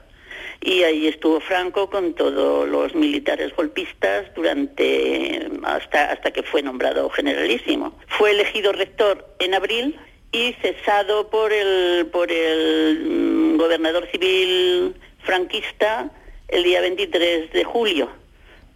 Y 0.61 0.83
ahí 0.83 1.07
estuvo 1.07 1.39
Franco 1.39 1.89
con 1.89 2.13
todos 2.13 2.67
los 2.67 2.95
militares 2.95 3.55
golpistas 3.55 4.33
durante 4.33 5.49
hasta, 5.63 6.11
hasta 6.11 6.31
que 6.31 6.41
fue 6.41 6.61
nombrado 6.61 7.09
generalísimo. 7.09 7.97
Fue 8.07 8.31
elegido 8.31 8.71
rector 8.71 9.27
en 9.39 9.53
abril 9.53 9.99
y 10.31 10.53
cesado 10.61 11.29
por 11.29 11.53
el, 11.53 12.07
por 12.07 12.31
el 12.31 13.05
mm, 13.07 13.57
gobernador 13.57 14.07
civil 14.11 14.95
franquista 15.27 16.09
el 16.47 16.63
día 16.63 16.81
23 16.81 17.51
de 17.51 17.63
julio. 17.63 18.09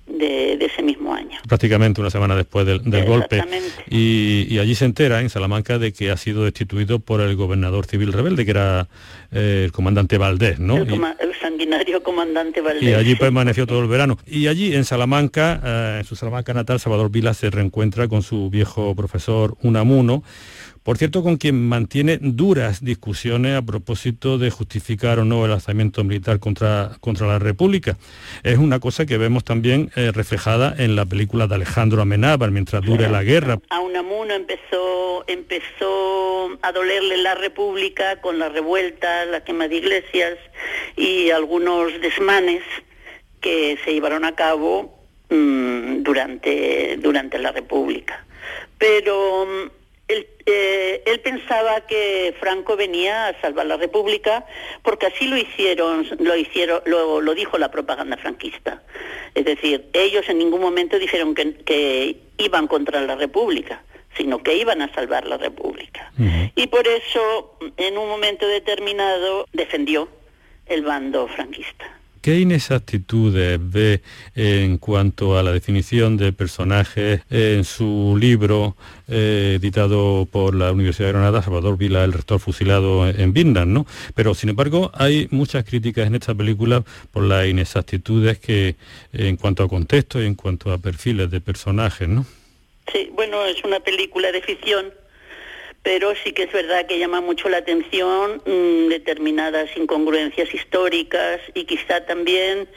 De, 0.08 0.54
ese 0.60 0.82
mismo 0.82 1.14
año. 1.14 1.40
Prácticamente 1.48 2.02
una 2.02 2.10
semana 2.10 2.36
después 2.36 2.66
del, 2.66 2.82
golpe. 3.06 3.42
Y, 3.90 4.58
allí 4.60 4.76
se 4.76 4.84
entera, 4.84 5.22
en 5.22 5.30
Salamanca, 5.30 5.78
de 5.78 5.94
que 5.94 6.12
ha 6.12 6.18
sido 6.18 6.44
destituido 6.44 7.00
por 7.00 7.22
el 7.22 7.36
gobernador 7.38 7.86
civil 7.86 8.12
rebelde, 8.12 8.44
que 8.44 8.52
era 8.52 8.90
eh, 9.32 9.62
el 9.66 9.72
comandante 9.72 10.18
Valdés, 10.18 10.60
¿no? 10.60 10.76
El, 10.78 11.00
sanguinario 11.40 12.04
comandante 12.04 12.60
Valdés. 12.60 12.84
Y 12.84 12.94
allí 12.94 13.16
permaneció 13.20 13.66
todo 13.66 13.80
el 13.80 13.88
verano. 13.88 14.18
Y 14.28 14.48
allí, 14.48 14.76
en 14.76 14.84
Salamanca, 14.84 15.62
eh, 15.64 15.91
en 16.02 16.06
su 16.08 16.16
Salamanca 16.16 16.54
natal, 16.54 16.80
Salvador 16.80 17.10
Vila 17.12 17.34
se 17.34 17.50
reencuentra 17.50 18.08
con 18.08 18.24
su 18.24 18.50
viejo 18.50 18.94
profesor 18.96 19.56
Unamuno, 19.62 20.24
por 20.84 20.98
cierto, 20.98 21.22
con 21.22 21.38
quien 21.38 21.70
mantiene 21.70 22.18
duras 22.20 22.84
discusiones 22.84 23.56
a 23.56 23.62
propósito 23.62 24.40
de 24.40 24.50
justificar 24.50 25.20
o 25.20 25.26
no 25.26 25.46
el 25.46 25.52
alzamiento 25.52 26.04
militar 26.04 26.40
contra, 26.40 26.98
contra 27.00 27.28
la 27.28 27.38
República. 27.38 27.98
Es 28.42 28.58
una 28.58 28.80
cosa 28.80 29.06
que 29.06 29.20
vemos 29.20 29.44
también 29.44 29.92
eh, 29.96 30.12
reflejada 30.12 30.74
en 30.76 30.96
la 30.96 31.06
película 31.06 31.46
de 31.46 31.54
Alejandro 31.54 32.02
Amenábar, 32.02 32.50
mientras 32.50 32.84
dure 32.84 33.08
la 33.10 33.22
guerra. 33.22 33.60
A 33.70 33.80
Unamuno 33.80 34.34
empezó, 34.34 35.24
empezó 35.28 36.58
a 36.64 36.72
dolerle 36.72 37.18
la 37.18 37.36
República 37.36 38.20
con 38.22 38.40
la 38.40 38.50
revuelta, 38.50 39.26
la 39.26 39.44
quema 39.44 39.68
de 39.68 39.76
iglesias 39.76 40.40
y 40.98 41.30
algunos 41.30 41.92
desmanes 42.02 42.64
que 43.40 43.78
se 43.86 43.94
llevaron 43.94 44.26
a 44.26 44.34
cabo 44.34 45.01
mm, 45.32 46.04
durante, 46.04 46.98
durante 46.98 47.40
la 47.40 47.52
República. 47.52 48.24
Pero 48.78 49.46
mm, 49.46 49.82
eh, 50.46 51.04
él, 51.06 51.20
pensaba 51.22 51.82
que 51.82 52.36
Franco 52.40 52.76
venía 52.76 53.28
a 53.28 53.42
salvar 53.42 53.66
la 53.66 53.78
República 53.78 54.46
porque 54.84 55.06
así 55.06 55.28
lo 55.28 55.38
hicieron, 55.38 56.06
lo 56.20 56.36
hicieron, 56.36 56.82
lo, 56.86 57.22
lo 57.22 57.34
dijo 57.34 57.58
la 57.58 57.72
propaganda 57.72 58.18
franquista. 58.18 58.82
Es 59.34 59.46
decir, 59.46 59.90
ellos 59.94 60.28
en 60.28 60.40
ningún 60.40 60.62
momento 60.62 61.00
dijeron 61.00 61.34
que, 61.34 62.18
iban 62.38 62.68
contra 62.68 63.02
la 63.02 63.16
República 63.16 63.84
sino 64.18 64.44
que 64.44 64.58
iban 64.58 64.82
a 64.82 64.94
salvar 64.94 65.26
la 65.26 65.38
República. 65.38 66.12
Y 66.56 66.68
por 66.68 66.86
eso, 66.86 67.58
en 67.78 67.98
un 67.98 68.10
momento 68.10 68.46
determinado, 68.46 69.48
defendió 69.54 70.10
el 70.66 70.84
bando 70.84 71.30
franquista. 71.30 72.01
¿Qué 72.22 72.40
inexactitudes 72.40 73.60
ve 73.60 74.02
en 74.36 74.78
cuanto 74.78 75.40
a 75.40 75.44
la 75.44 75.52
definición 75.52 76.18
de 76.18 76.32
personajes 76.32 77.22
en 77.32 77.64
su 77.64 78.16
libro 78.20 78.76
eh, 79.08 79.58
editado 79.60 80.28
por 80.32 80.54
la 80.54 80.72
Universidad 80.72 81.08
de 81.08 81.14
Granada, 81.14 81.42
Salvador 81.42 81.80
Vila, 81.80 82.04
el 82.04 82.14
rector 82.14 82.40
fusilado 82.40 83.10
en 83.10 83.34
Vietnam, 83.34 83.74
¿no? 83.74 83.88
Pero 84.14 84.36
sin 84.36 84.52
embargo 84.52 84.92
hay 84.94 85.30
muchas 85.32 85.66
críticas 85.66 86.06
en 86.06 86.14
esta 86.14 86.36
película 86.36 86.84
por 87.12 87.24
las 87.24 87.48
inexactitudes 87.48 88.38
que 88.38 88.76
en 89.14 89.36
cuanto 89.38 89.64
a 89.64 89.68
contexto 89.68 90.22
y 90.22 90.28
en 90.28 90.36
cuanto 90.36 90.72
a 90.72 90.78
perfiles 90.78 91.32
de 91.32 91.42
personajes, 91.42 92.08
¿no? 92.08 92.28
Sí, 92.94 93.10
bueno, 93.16 93.44
es 93.46 93.64
una 93.64 93.80
película 93.80 94.32
de 94.32 94.44
ficción 94.44 94.94
pero 95.84 96.14
sí 96.24 96.32
que 96.34 96.44
es 96.44 96.52
verdad 96.52 96.86
que 96.86 97.00
llama 97.00 97.22
mucho 97.22 97.50
la 97.50 97.58
atención 97.58 98.42
mm, 98.46 98.90
determinadas 98.90 99.70
incongruencias 99.76 100.54
históricas 100.54 101.42
y 101.54 101.66
quizá 101.66 102.06
también 102.06 102.68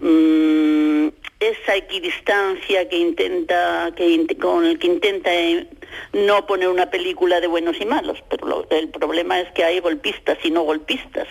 mm, 0.00 1.08
esa 1.38 1.76
equidistancia 1.76 2.88
que 2.88 2.98
intenta 2.98 3.92
que 3.96 4.26
con 4.40 4.64
el 4.64 4.78
que 4.78 4.86
intenta 4.88 5.32
eh, 5.32 5.66
no 6.12 6.46
poner 6.46 6.68
una 6.68 6.90
película 6.90 7.40
de 7.40 7.46
buenos 7.46 7.80
y 7.80 7.86
malos 7.86 8.18
pero 8.28 8.66
el 8.70 8.88
problema 8.88 9.40
es 9.40 9.50
que 9.52 9.64
hay 9.64 9.80
golpistas 9.80 10.38
y 10.42 10.50
no 10.50 10.62
golpistas 10.62 11.28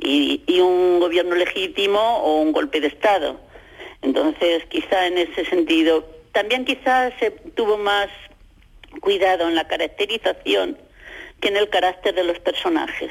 y, 0.00 0.42
y 0.46 0.60
un 0.60 1.00
gobierno 1.00 1.34
legítimo 1.34 2.00
o 2.00 2.40
un 2.40 2.52
golpe 2.52 2.80
de 2.80 2.88
estado. 2.88 3.40
Entonces 4.00 4.64
quizá 4.66 5.06
en 5.06 5.18
ese 5.18 5.44
sentido 5.44 6.04
también 6.32 6.64
quizá 6.64 7.10
se 7.18 7.30
tuvo 7.30 7.78
más 7.78 8.08
cuidado 9.02 9.48
en 9.48 9.56
la 9.56 9.66
caracterización 9.66 10.78
que 11.40 11.48
en 11.48 11.56
el 11.56 11.68
carácter 11.68 12.14
de 12.14 12.24
los 12.24 12.38
personajes. 12.38 13.10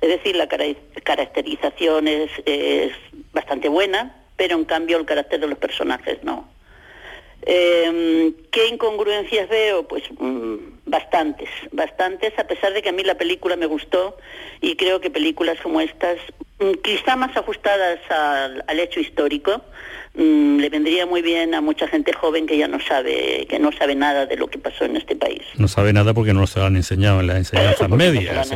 Es 0.00 0.08
decir, 0.08 0.36
la 0.36 0.46
caracterización 0.46 2.06
es, 2.08 2.30
bastante 3.32 3.68
buena, 3.68 4.16
pero 4.36 4.54
en 4.56 4.64
cambio 4.64 4.96
el 4.96 5.04
carácter 5.04 5.40
de 5.40 5.48
los 5.48 5.58
personajes 5.58 6.22
no. 6.22 6.48
Em, 7.42 8.34
¿Qué 8.50 8.68
incongruencias 8.68 9.48
veo? 9.48 9.86
Pues 9.86 10.04
mm, 10.18 10.56
bastantes, 10.86 11.50
bastantes, 11.72 12.38
a 12.38 12.46
pesar 12.46 12.72
de 12.72 12.82
que 12.82 12.90
a 12.90 12.92
mí 12.92 13.02
la 13.02 13.16
película 13.16 13.56
me 13.56 13.66
gustó 13.66 14.16
y 14.60 14.76
creo 14.76 15.00
que 15.00 15.10
películas 15.10 15.58
como 15.60 15.80
estas, 15.80 16.18
quizá 16.82 17.16
más 17.16 17.36
ajustadas 17.36 18.00
al 18.10 18.80
hecho 18.80 19.00
histórico, 19.00 19.62
Mm, 20.18 20.60
le 20.60 20.70
vendría 20.70 21.04
muy 21.04 21.20
bien 21.20 21.54
a 21.54 21.60
mucha 21.60 21.86
gente 21.88 22.10
joven 22.14 22.46
que 22.46 22.56
ya 22.56 22.68
no 22.68 22.80
sabe 22.80 23.46
que 23.50 23.58
no 23.58 23.70
sabe 23.70 23.94
nada 23.94 24.24
de 24.24 24.38
lo 24.38 24.46
que 24.48 24.58
pasó 24.58 24.86
en 24.86 24.96
este 24.96 25.14
país. 25.14 25.42
No 25.58 25.68
sabe 25.68 25.92
nada 25.92 26.14
porque 26.14 26.32
no 26.32 26.46
se 26.46 26.58
lo 26.58 26.64
han 26.64 26.76
enseñado 26.76 27.20
en 27.20 27.26
las 27.26 27.36
enseñanzas 27.36 27.90
medias. 27.90 28.48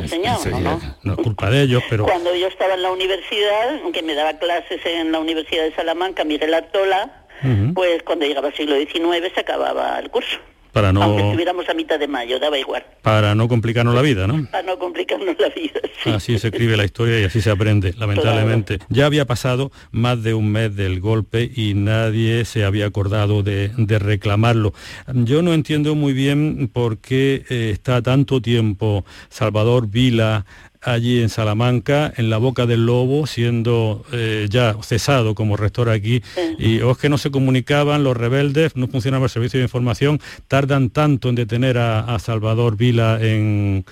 No, 1.03 1.13
es 1.13 1.19
culpa 1.19 1.51
de 1.51 1.63
ellos, 1.63 1.83
pero... 1.91 2.05
Cuando 2.05 2.35
yo 2.35 2.47
estaba 2.47 2.75
en 2.75 2.83
la 2.83 2.91
universidad, 2.91 3.79
que 3.93 4.03
me 4.03 4.15
daba 4.15 4.39
clases 4.39 4.81
en 4.87 5.13
la 5.13 5.19
Universidad 5.19 5.65
de 5.65 5.75
Salamanca, 5.75 6.25
Miguel 6.25 6.55
Artola, 6.55 7.27
pues 7.75 8.03
cuando 8.05 8.25
llegaba 8.25 8.49
el 8.49 8.55
siglo 8.55 8.77
XIX 8.77 9.31
se 9.35 9.41
acababa 9.41 9.99
el 9.99 10.11
curso. 10.11 10.39
Para 10.73 10.93
no... 10.93 11.03
Aunque 11.03 11.23
estuviéramos 11.23 11.69
a 11.69 11.75
mitad 11.75 11.99
de 11.99 12.09
mayo, 12.09 12.39
daba 12.39 12.59
igual. 12.59 12.85
Para 13.03 13.35
no 13.35 13.49
complicarnos 13.49 13.95
la 13.95 14.03
vida, 14.03 14.27
¿no? 14.27 14.47
Para 14.51 14.63
no 14.63 14.79
complicarnos 14.79 15.37
la 15.39 15.49
vida, 15.49 15.81
Así 16.07 16.39
se 16.39 16.49
escribe 16.49 16.77
la 16.77 16.85
historia 16.85 17.21
y 17.21 17.25
así 17.25 17.41
se 17.41 17.51
aprende, 17.51 17.95
lamentablemente. 17.99 18.79
Ya 18.89 19.07
había 19.07 19.27
pasado 19.27 19.71
más 19.91 20.23
de 20.23 20.35
un 20.35 20.51
mes 20.51 20.75
del 20.75 21.01
golpe 21.01 21.51
y 21.55 21.75
nadie 21.75 22.45
se 22.45 22.65
había 22.65 22.87
acordado 22.87 23.43
de, 23.43 23.71
reclamarlo. 23.77 24.73
Yo 25.13 25.43
no 25.43 25.53
entiendo 25.53 25.95
muy 25.95 26.13
bien 26.13 26.71
por 26.73 26.99
qué 26.99 27.45
eh, 27.51 27.71
está 27.73 28.03
tanto 28.03 28.41
tiempo 28.41 29.05
Salvador 29.29 29.89
Vila 29.89 30.47
allí 30.83 31.21
en 31.21 31.29
Salamanca, 31.29 32.13
en 32.17 32.31
la 32.31 32.39
boca 32.39 32.67
del 32.67 32.87
lobo, 32.87 33.27
siendo 33.27 34.05
eh, 34.13 34.47
ya 34.51 34.75
cesado 34.83 35.35
como 35.35 35.57
rector 35.57 35.89
aquí, 35.89 36.23
y 36.59 36.81
o 36.81 36.93
es 36.93 36.99
que 36.99 37.09
no 37.09 37.19
se 37.19 37.31
comunicaban 37.31 38.05
los 38.05 38.17
rebeldes, 38.17 38.77
no 38.77 38.89
funcionaba 38.89 39.25
el 39.25 39.31
servicio 39.31 39.59
de 39.59 39.65
información, 39.65 40.21
tardan 40.49 40.91
tanto 40.91 41.29
en 41.29 41.35
detener 41.35 41.79
a, 41.79 42.19
Salvador 42.19 42.77
Vila 42.77 43.19
en, 43.21 43.85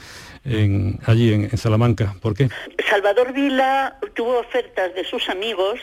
allí 1.07 1.33
en, 1.33 1.45
en, 1.45 1.57
Salamanca. 1.57 2.15
¿Por 2.21 2.35
qué? 2.35 2.49
Salvador 2.89 3.33
Vila 3.33 3.99
tuvo 4.15 4.39
ofertas 4.39 4.95
de 4.95 5.05
sus 5.05 5.29
amigos, 5.29 5.81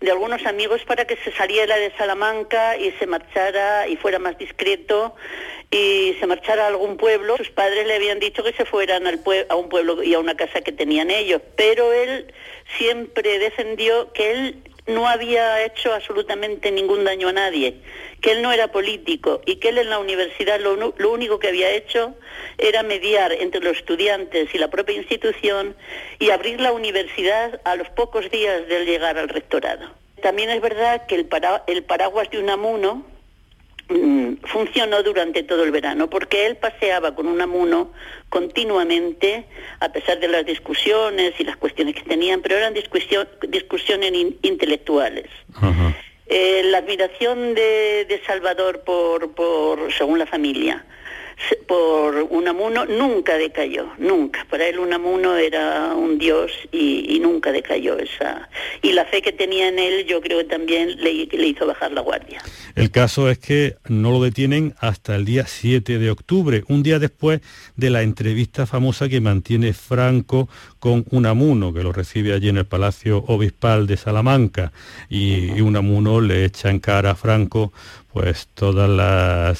de 0.00 0.10
algunos 0.10 0.44
amigos, 0.46 0.82
para 0.84 1.06
que 1.06 1.16
se 1.16 1.32
saliera 1.32 1.76
de 1.76 1.92
Salamanca 1.96 2.76
y 2.76 2.90
se 2.92 3.06
marchara 3.06 3.86
y 3.86 3.96
fuera 3.96 4.18
más 4.18 4.38
discreto 4.38 5.14
y 5.70 6.16
se 6.18 6.26
marchara 6.26 6.64
a 6.64 6.68
algún 6.68 6.96
pueblo. 6.96 7.36
Sus 7.36 7.50
padres 7.50 7.86
le 7.86 7.96
habían 7.96 8.18
dicho 8.18 8.42
que 8.42 8.52
se 8.52 8.64
fueran 8.64 9.06
al 9.06 9.20
a 9.48 9.56
un 9.56 9.68
pueblo 9.68 10.02
y 10.02 10.14
a 10.14 10.18
una 10.18 10.34
casa 10.34 10.62
que 10.62 10.72
tenían 10.72 11.10
ellos, 11.10 11.42
pero 11.56 11.92
él 11.92 12.32
siempre 12.78 13.38
defendió 13.38 14.12
que 14.12 14.32
él 14.32 14.62
no 14.86 15.08
había 15.08 15.64
hecho 15.64 15.92
absolutamente 15.92 16.70
ningún 16.70 17.04
daño 17.04 17.28
a 17.28 17.32
nadie, 17.32 17.80
que 18.20 18.32
él 18.32 18.42
no 18.42 18.52
era 18.52 18.72
político 18.72 19.40
y 19.46 19.56
que 19.56 19.70
él 19.70 19.78
en 19.78 19.90
la 19.90 19.98
universidad 19.98 20.60
lo, 20.60 20.94
único 21.10 21.38
que 21.38 21.48
había 21.48 21.70
hecho 21.70 22.14
era 22.58 22.82
mediar 22.82 23.32
entre 23.32 23.60
los 23.60 23.76
estudiantes 23.76 24.54
y 24.54 24.58
la 24.58 24.68
propia 24.68 24.96
institución 24.96 25.76
y 26.18 26.30
abrir 26.30 26.60
la 26.60 26.72
universidad 26.72 27.60
a 27.64 27.76
los 27.76 27.88
pocos 27.90 28.30
días 28.30 28.66
de 28.68 28.84
llegar 28.84 29.18
al 29.18 29.28
rectorado. 29.28 29.90
También 30.22 30.50
es 30.50 30.60
verdad 30.60 31.06
que 31.06 31.14
el, 31.14 31.28
el 31.66 31.82
paraguas 31.84 32.30
de 32.30 32.38
Unamuno, 32.38 33.06
Mm, 33.90 34.34
funcionó 34.44 35.02
durante 35.02 35.42
todo 35.42 35.64
el 35.64 35.72
verano, 35.72 36.08
porque 36.08 36.46
él 36.46 36.56
paseaba 36.56 37.12
con 37.16 37.26
un 37.26 37.40
amuno 37.40 37.90
continuamente, 38.28 39.46
a 39.80 39.90
pesar 39.90 40.20
de 40.20 40.28
las 40.28 40.46
discusiones 40.46 41.34
y 41.40 41.44
las 41.44 41.56
cuestiones 41.56 41.96
que 41.96 42.02
tenían, 42.02 42.40
pero 42.40 42.56
eran 42.56 42.72
discusiones 42.72 44.12
intelectuales. 44.42 45.26
Eh, 46.26 46.62
la 46.66 46.78
admiración 46.78 47.54
de, 47.56 48.06
de 48.08 48.22
Salvador 48.24 48.82
por, 48.84 49.32
por, 49.34 49.92
según 49.92 50.20
la 50.20 50.26
familia, 50.26 50.84
por 51.66 52.14
Unamuno 52.30 52.84
nunca 52.86 53.36
decayó, 53.36 53.88
nunca. 53.98 54.46
Para 54.50 54.66
él 54.66 54.78
Unamuno 54.78 55.36
era 55.36 55.94
un 55.94 56.18
dios 56.18 56.52
y, 56.72 57.18
nunca 57.20 57.52
decayó 57.52 57.98
esa. 57.98 58.48
Y 58.82 58.92
la 58.92 59.04
fe 59.04 59.20
que 59.20 59.32
tenía 59.32 59.68
en 59.68 59.78
él 59.78 60.06
yo 60.06 60.20
creo 60.20 60.38
que 60.38 60.44
también 60.44 60.96
le, 61.02 61.10
hizo 61.12 61.66
bajar 61.66 61.92
la 61.92 62.00
guardia. 62.00 62.42
El 62.74 62.90
caso 62.90 63.28
es 63.28 63.38
que 63.38 63.76
no 63.88 64.10
lo 64.10 64.22
detienen 64.22 64.74
hasta 64.80 65.16
el 65.16 65.24
día 65.24 65.46
7 65.46 65.98
de 65.98 66.10
octubre, 66.10 66.64
un 66.68 66.82
día 66.82 66.98
después 66.98 67.40
de 67.76 67.90
la 67.90 68.02
entrevista 68.02 68.66
famosa 68.66 69.08
que 69.08 69.20
mantiene 69.20 69.72
Franco 69.72 70.48
con 70.80 71.04
Unamuno, 71.10 71.72
que 71.72 71.82
lo 71.82 71.92
recibe 71.92 72.32
allí 72.32 72.48
en 72.48 72.56
el 72.56 72.66
Palacio 72.66 73.18
Obispal 73.28 73.86
de 73.86 73.96
Salamanca. 73.96 74.72
Y, 75.08 75.52
y 75.52 75.60
Unamuno 75.60 76.20
le 76.20 76.44
echa 76.44 76.70
en 76.70 76.80
cara 76.80 77.12
a 77.12 77.14
Franco 77.14 77.72
pues 78.12 78.48
todos 78.54 78.88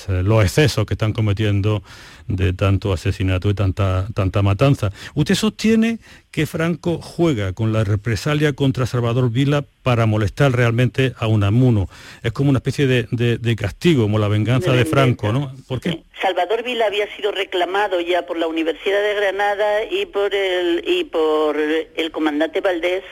eh, 0.09 0.23
los 0.25 0.43
excesos 0.43 0.85
que 0.87 0.95
están 0.95 1.13
cometiendo 1.13 1.83
de 2.27 2.53
tanto 2.53 2.93
asesinato 2.93 3.51
y 3.51 3.55
tanta, 3.55 4.09
tanta 4.15 4.43
matanza. 4.43 4.91
Usted 5.15 5.35
sostiene 5.35 5.99
que 6.31 6.47
Franco 6.47 7.01
juega 7.03 7.53
con 7.53 7.73
la 7.73 7.83
represalia 7.85 8.53
contra 8.53 8.87
Salvador 8.87 9.31
Vila 9.31 9.65
para 9.83 10.07
molestar 10.07 10.53
realmente 10.53 11.13
a 11.19 11.27
Unamuno. 11.27 11.89
Es 12.23 12.33
como 12.33 12.51
una 12.51 12.59
especie 12.59 12.87
de, 12.87 13.57
castigo, 13.57 14.05
como 14.05 14.19
la 14.19 14.29
venganza 14.29 14.73
de, 14.73 14.85
Franco, 14.85 15.33
¿no? 15.33 15.53
¿Por 15.67 15.81
qué? 15.81 16.03
Salvador 16.23 16.63
Vila 16.63 16.87
había 16.87 17.13
sido 17.17 17.33
reclamado 17.33 18.01
ya 18.01 18.27
por 18.27 18.39
la 18.39 18.47
Universidad 18.47 19.03
de 19.03 19.15
Granada 19.15 19.85
y 19.91 20.07
por 20.07 20.35
el, 20.35 20.85
y 20.87 21.05
por 21.05 21.59
el 21.59 22.11
comandante 22.13 22.61
Valdés 22.61 23.03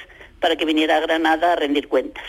para 0.40 0.56
que 0.56 0.64
viniera 0.64 0.96
a 0.96 1.00
Granada 1.00 1.54
a 1.54 1.56
rendir 1.56 1.88
cuentas. 1.88 2.24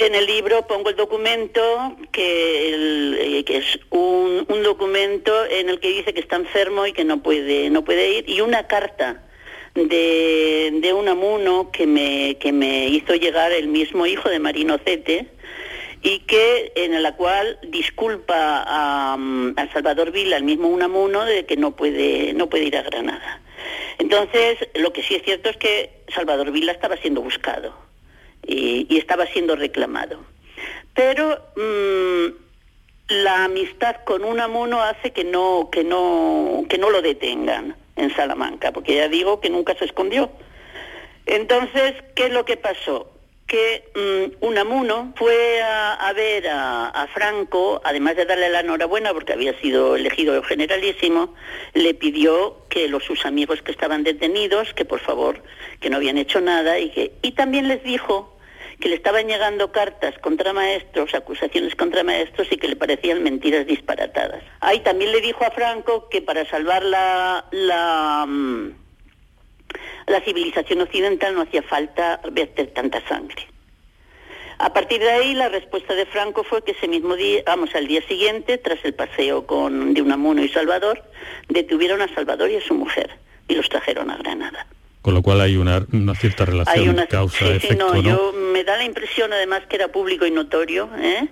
En 0.00 0.14
el 0.14 0.26
libro 0.26 0.64
pongo 0.68 0.90
el 0.90 0.96
documento, 0.96 1.96
que, 2.12 3.38
eh, 3.38 3.44
que 3.44 3.56
es 3.56 3.80
un, 3.90 4.46
documento 4.62 5.32
en 5.46 5.68
el 5.68 5.80
que 5.80 5.88
dice 5.88 6.14
que 6.14 6.20
está 6.20 6.36
enfermo 6.36 6.86
y 6.86 6.92
que 6.92 7.02
no 7.04 7.20
puede, 7.20 7.68
no 7.68 7.82
puede 7.82 8.18
ir, 8.18 8.30
y 8.30 8.40
una 8.40 8.68
carta 8.68 9.24
de, 9.74 10.70
de 10.80 10.92
un 10.92 11.08
amuno 11.08 11.72
que 11.72 11.88
me, 11.88 12.36
que 12.38 12.52
me 12.52 12.86
hizo 12.86 13.16
llegar 13.16 13.50
el 13.50 13.66
mismo 13.66 14.06
hijo 14.06 14.28
de 14.28 14.38
Marino 14.38 14.78
Cete, 14.84 15.26
y 16.00 16.20
que 16.20 16.72
en 16.76 17.02
la 17.02 17.16
cual 17.16 17.58
disculpa 17.64 18.62
a, 18.64 19.14
a, 19.14 19.72
Salvador 19.72 20.12
Vila, 20.12 20.36
el 20.36 20.44
mismo 20.44 20.68
Unamuno, 20.68 21.24
de 21.24 21.44
que 21.44 21.56
no 21.56 21.74
puede, 21.74 22.34
no 22.34 22.48
puede 22.48 22.66
ir 22.66 22.76
a 22.76 22.82
Granada. 22.82 23.40
Entonces, 23.98 24.58
lo 24.76 24.92
que 24.92 25.02
sí 25.02 25.16
es 25.16 25.24
cierto 25.24 25.50
es 25.50 25.56
que 25.56 26.04
Salvador 26.14 26.52
Vila 26.52 26.70
estaba 26.70 26.96
siendo 26.98 27.20
buscado 27.20 27.87
y, 28.48 28.98
estaba 28.98 29.26
siendo 29.26 29.54
reclamado. 29.54 30.18
Pero 30.94 31.38
mm, 31.56 33.12
la 33.22 33.44
amistad 33.44 33.96
con 34.04 34.24
Unamuno 34.24 34.82
hace 34.82 35.12
que 35.12 35.24
no, 35.24 35.68
que 35.70 35.84
no, 35.84 36.64
que 36.68 36.78
no 36.78 36.90
lo 36.90 37.02
detengan 37.02 37.76
en 37.96 38.14
Salamanca, 38.16 38.72
porque 38.72 38.96
ya 38.96 39.08
digo 39.08 39.40
que 39.40 39.50
nunca 39.50 39.74
se 39.76 39.84
escondió. 39.84 40.30
Entonces, 41.26 41.94
¿qué 42.14 42.26
es 42.26 42.32
lo 42.32 42.44
que 42.44 42.56
pasó? 42.56 43.12
que 43.48 43.82
mm, 43.94 44.44
Unamuno 44.44 45.14
fue 45.16 45.62
a, 45.62 46.12
ver 46.14 46.46
a, 46.48 47.08
Franco, 47.14 47.80
además 47.82 48.14
de 48.16 48.26
darle 48.26 48.50
la 48.50 48.60
enhorabuena 48.60 49.14
porque 49.14 49.32
había 49.32 49.58
sido 49.58 49.96
elegido 49.96 50.40
generalísimo, 50.42 51.34
le 51.72 51.94
pidió 51.94 52.58
que 52.68 52.88
los 52.88 53.02
sus 53.04 53.24
amigos 53.24 53.62
que 53.62 53.72
estaban 53.72 54.04
detenidos, 54.04 54.74
que 54.74 54.84
por 54.84 55.00
favor, 55.00 55.42
que 55.80 55.88
no 55.88 55.96
habían 55.96 56.18
hecho 56.18 56.42
nada 56.42 56.78
y 56.78 56.90
que 56.90 57.12
y 57.22 57.32
también 57.32 57.68
les 57.68 57.82
dijo 57.82 58.37
que 58.80 58.88
le 58.88 58.94
estaban 58.94 59.26
llegando 59.26 59.72
cartas 59.72 60.16
contra 60.18 60.52
maestros, 60.52 61.14
acusaciones 61.14 61.74
contra 61.74 62.04
maestros 62.04 62.46
y 62.50 62.56
que 62.56 62.68
le 62.68 62.76
parecían 62.76 63.22
mentiras 63.22 63.66
disparatadas. 63.66 64.42
Ahí 64.60 64.80
también 64.80 65.12
le 65.12 65.20
dijo 65.20 65.44
a 65.44 65.50
Franco 65.50 66.08
que 66.08 66.22
para 66.22 66.48
salvar 66.48 66.84
la, 66.84 67.44
la, 67.50 68.24
mm, 68.26 68.70
la 70.06 70.20
civilización 70.20 70.80
occidental 70.80 71.34
no 71.34 71.42
hacía 71.42 71.62
falta 71.62 72.20
verter 72.30 72.68
tanta 72.68 73.06
sangre. 73.08 73.48
A 74.60 74.72
partir 74.72 75.00
de 75.00 75.10
ahí, 75.10 75.34
la 75.34 75.48
respuesta 75.48 75.94
de 75.94 76.06
Franco 76.06 76.42
fue 76.42 76.64
que 76.64 76.72
ese 76.72 76.88
mismo 76.88 77.14
día, 77.14 77.42
vamos, 77.46 77.74
al 77.76 77.86
día 77.86 78.02
siguiente, 78.08 78.58
tras 78.58 78.84
el 78.84 78.92
paseo 78.92 79.46
con 79.46 79.94
de 79.94 80.02
Unamuno 80.02 80.42
y 80.42 80.48
Salvador, 80.48 81.04
detuvieron 81.48 82.02
a 82.02 82.12
Salvador 82.12 82.50
y 82.50 82.56
a 82.56 82.60
su 82.60 82.74
mujer 82.74 83.10
y 83.46 83.54
los 83.54 83.68
trajeron 83.68 84.10
a 84.10 84.16
Granada 84.16 84.66
con 85.02 85.14
lo 85.14 85.22
cual 85.22 85.40
hay 85.40 85.56
una, 85.56 85.84
cierta 86.14 86.44
relación 86.44 86.96
causa-efecto. 87.08 87.92
Sí, 87.92 88.02
no, 88.02 88.02
yo 88.02 88.32
me 88.32 88.64
da 88.64 88.76
la 88.76 88.84
impresión 88.84 89.32
además 89.32 89.62
que 89.68 89.76
era 89.76 89.88
público 89.88 90.26
y 90.26 90.30
notorio, 90.30 90.90
¿eh? 90.98 91.28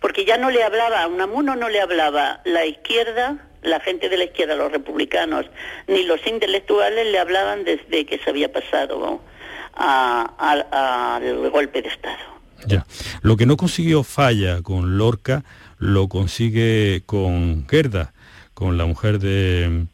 porque 0.00 0.24
ya 0.24 0.38
no 0.38 0.50
le 0.50 0.62
hablaba, 0.62 1.02
a 1.02 1.06
Unamuno 1.08 1.56
no 1.56 1.68
le 1.68 1.80
hablaba 1.80 2.40
la 2.44 2.64
izquierda, 2.64 3.48
la 3.62 3.80
gente 3.80 4.08
de 4.08 4.16
la 4.16 4.24
izquierda, 4.24 4.56
los 4.56 4.72
republicanos, 4.72 5.46
ni 5.86 6.04
los 6.04 6.26
intelectuales 6.26 7.10
le 7.10 7.18
hablaban 7.18 7.64
desde 7.64 8.06
que 8.06 8.18
se 8.18 8.30
había 8.30 8.50
pasado 8.52 9.20
al 9.74 11.50
golpe 11.50 11.82
de 11.82 11.88
Estado. 11.88 12.18
Ya. 12.66 12.86
Lo 13.22 13.36
que 13.36 13.46
no 13.46 13.56
consiguió 13.56 14.02
Falla 14.02 14.62
con 14.62 14.98
Lorca 14.98 15.44
lo 15.78 16.08
consigue 16.08 17.02
con 17.06 17.66
Gerda, 17.68 18.12
con 18.52 18.76
la 18.76 18.84
mujer 18.84 19.18
de, 19.18 19.86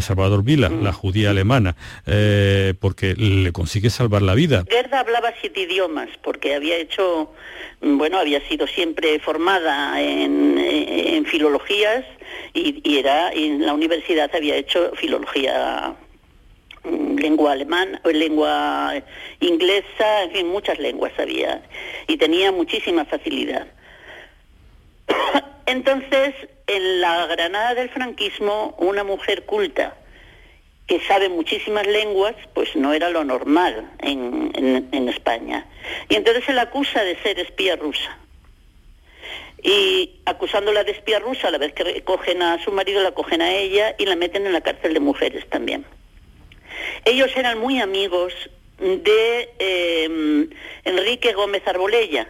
Salvador 0.00 0.44
Vila, 0.44 0.68
la 0.68 0.92
judía 0.92 1.30
alemana, 1.30 1.76
eh, 2.06 2.74
porque 2.80 3.14
le 3.14 3.52
consigue 3.52 3.90
salvar 3.90 4.22
la 4.22 4.34
vida. 4.34 4.64
Gerda 4.68 5.00
hablaba 5.00 5.32
siete 5.40 5.60
idiomas, 5.60 6.08
porque 6.22 6.54
había 6.54 6.76
hecho, 6.76 7.32
bueno, 7.80 8.18
había 8.18 8.40
sido 8.48 8.66
siempre 8.66 9.18
formada 9.18 10.00
en, 10.00 11.26
filologías 11.26 12.04
y, 12.54 12.80
y, 12.88 12.98
era 12.98 13.32
en 13.32 13.66
la 13.66 13.74
universidad 13.74 14.30
había 14.34 14.56
hecho 14.56 14.92
filología 14.94 15.94
mm, 16.84 17.16
lengua 17.16 17.52
alemana, 17.52 18.00
lengua 18.04 18.94
inglesa, 19.40 20.22
en 20.22 20.30
fin, 20.30 20.48
muchas 20.48 20.78
lenguas 20.78 21.12
había 21.18 21.62
y 22.06 22.16
tenía 22.16 22.50
muchísima 22.50 23.04
facilidad. 23.04 23.66
Entonces, 25.66 26.34
en 26.68 27.00
la 27.00 27.26
Granada 27.26 27.74
del 27.74 27.88
franquismo, 27.88 28.74
una 28.78 29.02
mujer 29.02 29.44
culta 29.44 29.96
que 30.86 31.00
sabe 31.00 31.28
muchísimas 31.28 31.86
lenguas, 31.86 32.34
pues 32.54 32.74
no 32.76 32.92
era 32.94 33.10
lo 33.10 33.24
normal 33.24 33.90
en, 34.00 35.08
España. 35.08 35.66
Y 36.08 36.14
entonces 36.14 36.44
se 36.44 36.52
la 36.52 36.62
acusa 36.62 37.02
de 37.02 37.16
ser 37.22 37.38
espía 37.38 37.76
rusa. 37.76 38.16
Y 39.62 40.20
acusándola 40.24 40.84
de 40.84 40.92
espía 40.92 41.18
rusa, 41.18 41.48
a 41.48 41.50
la 41.50 41.58
vez 41.58 41.72
que 41.72 42.02
cogen 42.04 42.42
a 42.42 42.62
su 42.62 42.70
marido, 42.70 43.02
la 43.02 43.12
cogen 43.12 43.42
a 43.42 43.52
ella 43.52 43.94
y 43.98 44.06
la 44.06 44.16
meten 44.16 44.46
en 44.46 44.52
la 44.52 44.60
cárcel 44.60 44.94
de 44.94 45.00
mujeres 45.00 45.48
también. 45.48 45.84
Ellos 47.04 47.30
eran 47.36 47.58
muy 47.58 47.80
amigos 47.80 48.32
de 48.78 49.50
eh, 49.58 50.48
Enrique 50.84 51.32
Gómez 51.32 51.66
Arbolella, 51.66 52.28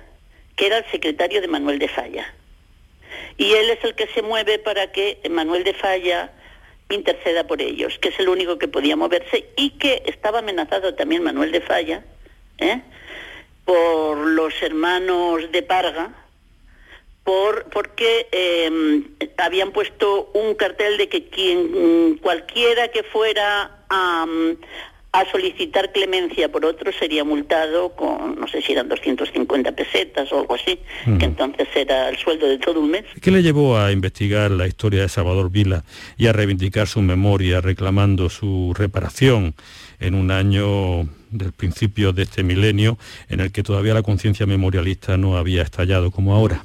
que 0.56 0.66
era 0.66 0.78
el 0.78 0.84
secretario 0.90 1.40
de 1.40 1.48
Manuel 1.48 1.78
de 1.78 1.88
Falla 1.88 2.34
y 3.38 3.54
él 3.54 3.70
es 3.70 3.82
el 3.84 3.94
que 3.94 4.08
se 4.08 4.20
mueve 4.20 4.58
para 4.58 4.92
que 4.92 5.20
Manuel 5.30 5.64
de 5.64 5.72
Falla 5.72 6.32
interceda 6.90 7.46
por 7.46 7.62
ellos, 7.62 7.98
que 8.00 8.08
es 8.08 8.18
el 8.18 8.28
único 8.28 8.58
que 8.58 8.68
podía 8.68 8.96
moverse 8.96 9.48
y 9.56 9.70
que 9.70 10.02
estaba 10.06 10.40
amenazado 10.40 10.94
también 10.94 11.22
Manuel 11.22 11.52
de 11.52 11.60
Falla 11.60 12.04
¿eh? 12.58 12.82
por 13.64 14.18
los 14.18 14.60
hermanos 14.60 15.52
de 15.52 15.62
Parga, 15.62 16.10
por, 17.22 17.68
porque 17.70 18.26
em, 18.32 19.04
habían 19.36 19.70
puesto 19.70 20.30
un 20.34 20.54
cartel 20.54 20.98
de 20.98 21.08
que 21.08 21.28
quien 21.28 22.18
cualquiera 22.18 22.88
que 22.88 23.02
fuera 23.04 23.84
a, 23.88 24.26
a 25.12 25.24
solicitar 25.30 25.90
clemencia 25.92 26.50
por 26.50 26.64
otro 26.64 26.92
sería 26.92 27.24
multado 27.24 27.94
con, 27.94 28.38
no 28.38 28.46
sé 28.46 28.60
si 28.60 28.72
eran 28.72 28.88
250 28.88 29.72
pesetas 29.72 30.30
o 30.32 30.40
algo 30.40 30.54
así, 30.54 30.78
que 31.18 31.24
entonces 31.24 31.66
era 31.74 32.10
el 32.10 32.18
sueldo 32.18 32.46
de 32.46 32.58
todo 32.58 32.80
un 32.80 32.90
mes. 32.90 33.04
¿Qué 33.20 33.30
le 33.30 33.42
llevó 33.42 33.78
a 33.78 33.90
investigar 33.90 34.50
la 34.50 34.66
historia 34.66 35.02
de 35.02 35.08
Salvador 35.08 35.50
Vila 35.50 35.84
y 36.18 36.26
a 36.26 36.32
reivindicar 36.32 36.86
su 36.86 37.00
memoria 37.00 37.60
reclamando 37.60 38.28
su 38.28 38.74
reparación 38.76 39.54
en 39.98 40.14
un 40.14 40.30
año 40.30 41.08
del 41.30 41.52
principio 41.52 42.12
de 42.12 42.22
este 42.24 42.42
milenio 42.42 42.98
en 43.28 43.40
el 43.40 43.50
que 43.50 43.62
todavía 43.62 43.94
la 43.94 44.02
conciencia 44.02 44.46
memorialista 44.46 45.16
no 45.16 45.36
había 45.36 45.62
estallado 45.62 46.10
como 46.10 46.34
ahora? 46.34 46.64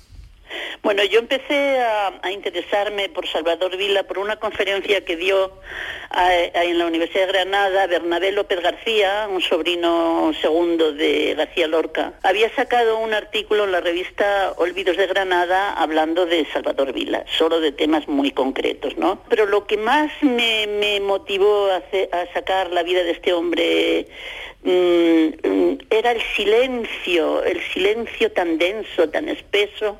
Bueno, 0.83 1.03
yo 1.05 1.19
empecé 1.19 1.79
a, 1.79 2.31
interesarme 2.31 3.07
por 3.09 3.27
Salvador 3.27 3.77
Vila 3.77 4.03
por 4.03 4.17
una 4.17 4.35
conferencia 4.35 5.05
que 5.05 5.15
dio 5.15 5.51
en 6.55 6.77
la 6.77 6.85
Universidad 6.85 7.27
de 7.27 7.31
Granada 7.31 7.87
Bernabé 7.87 8.31
López 8.31 8.59
García, 8.61 9.27
un 9.29 9.41
sobrino 9.41 10.31
segundo 10.41 10.91
de 10.91 11.35
García 11.35 11.67
Lorca. 11.67 12.13
Había 12.23 12.53
sacado 12.53 12.97
un 12.97 13.13
artículo 13.13 13.63
en 13.63 13.71
la 13.71 13.81
revista 13.81 14.53
Olvidos 14.57 14.97
de 14.97 15.07
Granada 15.07 15.73
hablando 15.73 16.25
de 16.25 16.45
Salvador 16.51 16.91
Vila, 16.91 17.23
solo 17.37 17.59
de 17.59 17.71
temas 17.71 18.07
muy 18.07 18.31
concretos, 18.31 18.97
¿no? 18.97 19.23
Pero 19.29 19.45
lo 19.45 19.65
que 19.65 19.77
más 19.77 20.11
me, 20.21 20.99
motivó 20.99 21.69
a, 21.71 21.81
sacar 22.33 22.71
la 22.71 22.83
vida 22.83 23.03
de 23.03 23.11
este 23.11 23.31
hombre 23.31 24.07
mm, 24.63 25.77
era 25.89 26.11
el 26.11 26.21
silencio, 26.35 27.43
el 27.43 27.61
silencio 27.71 28.31
tan 28.31 28.57
denso, 28.57 29.09
tan 29.09 29.29
espeso 29.29 29.99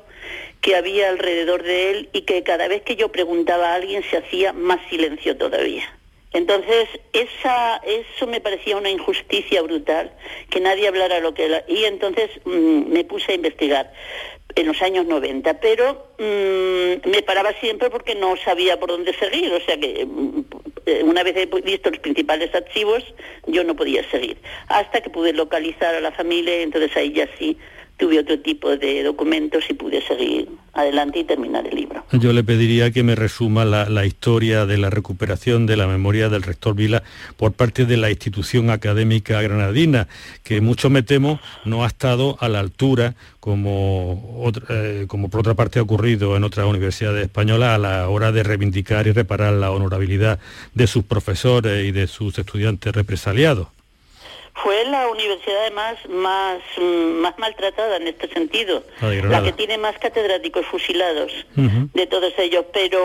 que 0.60 0.76
había 0.76 1.08
alrededor 1.08 1.62
de 1.62 1.90
él 1.90 2.08
y 2.12 2.22
que 2.22 2.42
cada 2.42 2.68
vez 2.68 2.82
que 2.82 2.96
yo 2.96 3.12
preguntaba 3.12 3.72
a 3.72 3.74
alguien 3.74 4.02
se 4.10 4.16
hacía 4.16 4.52
más 4.52 4.80
silencio 4.88 5.36
todavía. 5.36 5.84
Entonces, 6.32 6.88
esa, 7.12 7.76
eso 7.86 8.26
me 8.26 8.40
parecía 8.40 8.76
una 8.76 8.90
injusticia 8.90 9.62
brutal, 9.62 10.10
que 10.50 10.58
nadie 10.58 10.88
hablara 10.88 11.20
lo 11.20 11.32
que... 11.32 11.62
Y 11.68 11.84
entonces 11.84 12.28
mm, 12.44 12.92
me 12.92 13.04
puse 13.04 13.32
a 13.32 13.34
investigar 13.36 13.92
en 14.56 14.66
los 14.66 14.82
años 14.82 15.06
90, 15.06 15.60
pero 15.60 16.08
mm, 16.18 17.08
me 17.08 17.22
paraba 17.24 17.52
siempre 17.60 17.88
porque 17.88 18.16
no 18.16 18.36
sabía 18.36 18.80
por 18.80 18.88
dónde 18.88 19.14
seguir, 19.14 19.52
o 19.52 19.60
sea 19.60 19.76
que 19.76 20.04
mm, 20.04 20.44
una 21.04 21.22
vez 21.22 21.36
he 21.36 21.46
visto 21.62 21.90
los 21.90 22.00
principales 22.00 22.54
archivos, 22.54 23.02
yo 23.46 23.62
no 23.62 23.76
podía 23.76 24.08
seguir, 24.10 24.36
hasta 24.68 25.00
que 25.00 25.10
pude 25.10 25.32
localizar 25.32 25.94
a 25.94 26.00
la 26.00 26.10
familia, 26.10 26.62
entonces 26.62 26.96
ahí 26.96 27.12
ya 27.12 27.28
sí 27.38 27.56
tuve 27.96 28.18
otro 28.18 28.38
tipo 28.40 28.76
de 28.76 29.02
documentos 29.02 29.64
y 29.68 29.74
pude 29.74 30.02
seguir 30.02 30.48
adelante 30.72 31.20
y 31.20 31.24
terminar 31.24 31.66
el 31.66 31.76
libro. 31.76 32.04
Yo 32.12 32.32
le 32.32 32.42
pediría 32.42 32.90
que 32.90 33.04
me 33.04 33.14
resuma 33.14 33.64
la, 33.64 34.06
historia 34.06 34.66
de 34.66 34.76
la 34.76 34.90
recuperación 34.90 35.66
de 35.66 35.76
la 35.76 35.86
memoria 35.86 36.28
del 36.28 36.42
rector 36.42 36.74
Vila 36.74 37.02
por 37.36 37.52
parte 37.52 37.86
de 37.86 37.96
la 37.96 38.10
institución 38.10 38.70
académica 38.70 39.40
granadina, 39.40 40.08
que 40.42 40.60
mucho 40.60 40.90
me 40.90 41.02
temo 41.02 41.38
no 41.64 41.84
ha 41.84 41.86
estado 41.86 42.36
a 42.40 42.48
la 42.48 42.60
altura 42.60 43.14
como, 43.38 44.50
eh, 44.68 45.04
como 45.06 45.30
por 45.30 45.40
otra 45.40 45.54
parte 45.54 45.78
ha 45.78 45.82
ocurrido 45.82 46.36
en 46.36 46.44
otras 46.44 46.66
universidades 46.66 47.24
españolas 47.24 47.70
a 47.70 47.78
la 47.78 48.08
hora 48.08 48.32
de 48.32 48.42
reivindicar 48.42 49.06
y 49.06 49.12
reparar 49.12 49.52
la 49.52 49.70
honorabilidad 49.70 50.40
de 50.74 50.86
sus 50.86 51.04
profesores 51.04 51.86
y 51.86 51.92
de 51.92 52.08
sus 52.08 52.38
estudiantes 52.38 52.92
represaliados 52.92 53.68
fue 54.54 54.84
la 54.84 55.08
universidad 55.08 55.62
además 55.62 55.96
más, 56.08 56.60
mm, 56.78 57.20
más 57.20 57.38
maltratada 57.38 57.96
en 57.96 58.06
este 58.06 58.28
sentido, 58.28 58.84
la 59.00 59.42
que 59.42 59.52
tiene 59.52 59.78
más 59.78 59.98
catedráticos 59.98 60.64
fusilados 60.66 61.32
de 61.56 62.06
todos 62.06 62.32
ellos, 62.38 62.64
pero 62.72 63.00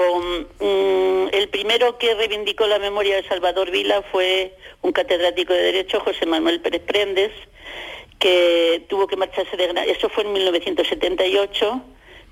mm, 0.60 1.30
el 1.32 1.50
primero 1.50 1.98
que 1.98 2.14
reivindicó 2.14 2.68
la 2.68 2.80
memoria 2.80 3.16
de 3.16 3.28
Salvador 3.28 3.72
Vila 3.72 4.04
fue 4.12 4.56
un 4.82 4.92
catedrático 4.92 5.54
de 5.54 5.64
Derecho, 5.64 6.00
José 6.00 6.26
Manuel 6.26 6.62
Pérez 6.62 6.84
Prendes, 6.86 7.32
que 8.20 8.86
tuvo 8.88 9.08
que 9.08 9.16
marcharse 9.16 9.58
de 9.58 9.64
Granada, 9.64 9.88
eso 9.88 10.10
fue 10.10 10.24
en 10.26 10.34
1978, 10.34 11.82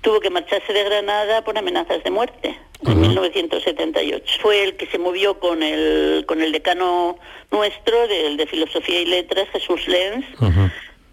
tuvo 0.00 0.20
que 0.20 0.30
marcharse 0.30 0.72
de 0.72 0.84
Granada 0.84 1.42
por 1.44 1.58
amenazas 1.58 2.02
de 2.04 2.10
muerte 2.10 2.58
en 2.86 3.00
1978. 3.00 4.34
Fue 4.40 4.64
el 4.64 4.76
que 4.76 4.86
se 4.86 4.98
movió 4.98 5.38
con 5.38 5.62
el, 5.62 6.24
con 6.26 6.40
el 6.40 6.52
decano 6.52 7.18
nuestro, 7.50 8.06
del 8.06 8.36
de 8.36 8.46
Filosofía 8.46 9.00
y 9.00 9.06
Letras, 9.06 9.48
Jesús 9.52 9.86
Lenz, 9.88 10.26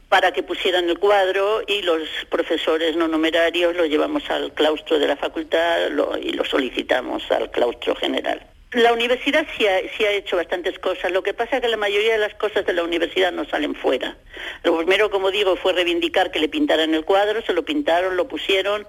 para 0.10 0.32
que 0.32 0.43
pusieran 0.43 0.89
el 0.89 1.00
cuadro 1.00 1.62
y 1.67 1.82
los 1.82 2.02
profesores 2.30 2.95
no 2.95 3.08
numerarios 3.08 3.76
lo 3.76 3.86
llevamos 3.86 4.30
al 4.30 4.54
claustro 4.54 5.00
de 5.00 5.08
la 5.08 5.15
facultad 5.15 5.89
y 6.21 6.32
lo 6.32 6.45
solicitamos 6.45 7.30
al 7.32 7.50
claustro 7.52 7.95
general. 7.95 8.55
La 8.75 8.91
universidad 8.91 9.47
sí 9.57 9.65
ha, 9.65 10.11
hecho 10.11 10.35
bastantes 10.35 10.77
cosas. 10.79 11.09
Lo 11.09 11.23
que 11.23 11.33
pasa 11.33 11.55
es 11.55 11.61
que 11.61 11.69
la 11.69 11.77
mayoría 11.77 12.13
de 12.13 12.19
las 12.19 12.33
cosas 12.35 12.65
de 12.65 12.73
la 12.73 12.83
universidad 12.83 13.31
no 13.31 13.45
salen 13.45 13.73
fuera. 13.73 14.17
Lo 14.63 14.75
primero, 14.77 15.09
como 15.09 15.31
digo, 15.31 15.55
fue 15.55 15.71
reivindicar 15.71 16.29
que 16.29 16.39
le 16.39 16.49
pintaran 16.49 16.93
el 16.93 17.05
cuadro, 17.05 17.41
se 17.41 17.53
lo 17.53 17.63
pintaron, 17.63 18.17
lo 18.17 18.27
pusieron. 18.27 18.85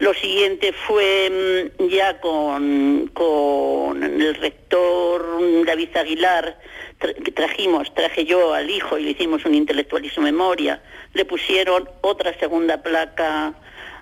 Lo 0.00 0.12
siguiente 0.14 0.72
fue 0.72 1.70
mm, 1.78 1.86
ya 1.86 2.20
con, 2.20 3.12
el 4.02 4.34
rector 4.34 5.64
David 5.64 5.96
Aguilar, 5.96 6.58
trajimos, 7.34 7.94
traje 7.94 8.24
yo 8.24 8.54
al 8.54 8.68
hijo 8.68 8.98
y 8.98 9.04
le 9.04 9.10
hicimos 9.10 9.44
un 9.44 9.54
intelectualismo 9.54 10.24
memoria. 10.24 10.82
Le 11.12 11.24
pusieron 11.24 11.88
otra 12.00 12.36
segunda 12.40 12.82
placa 12.82 13.54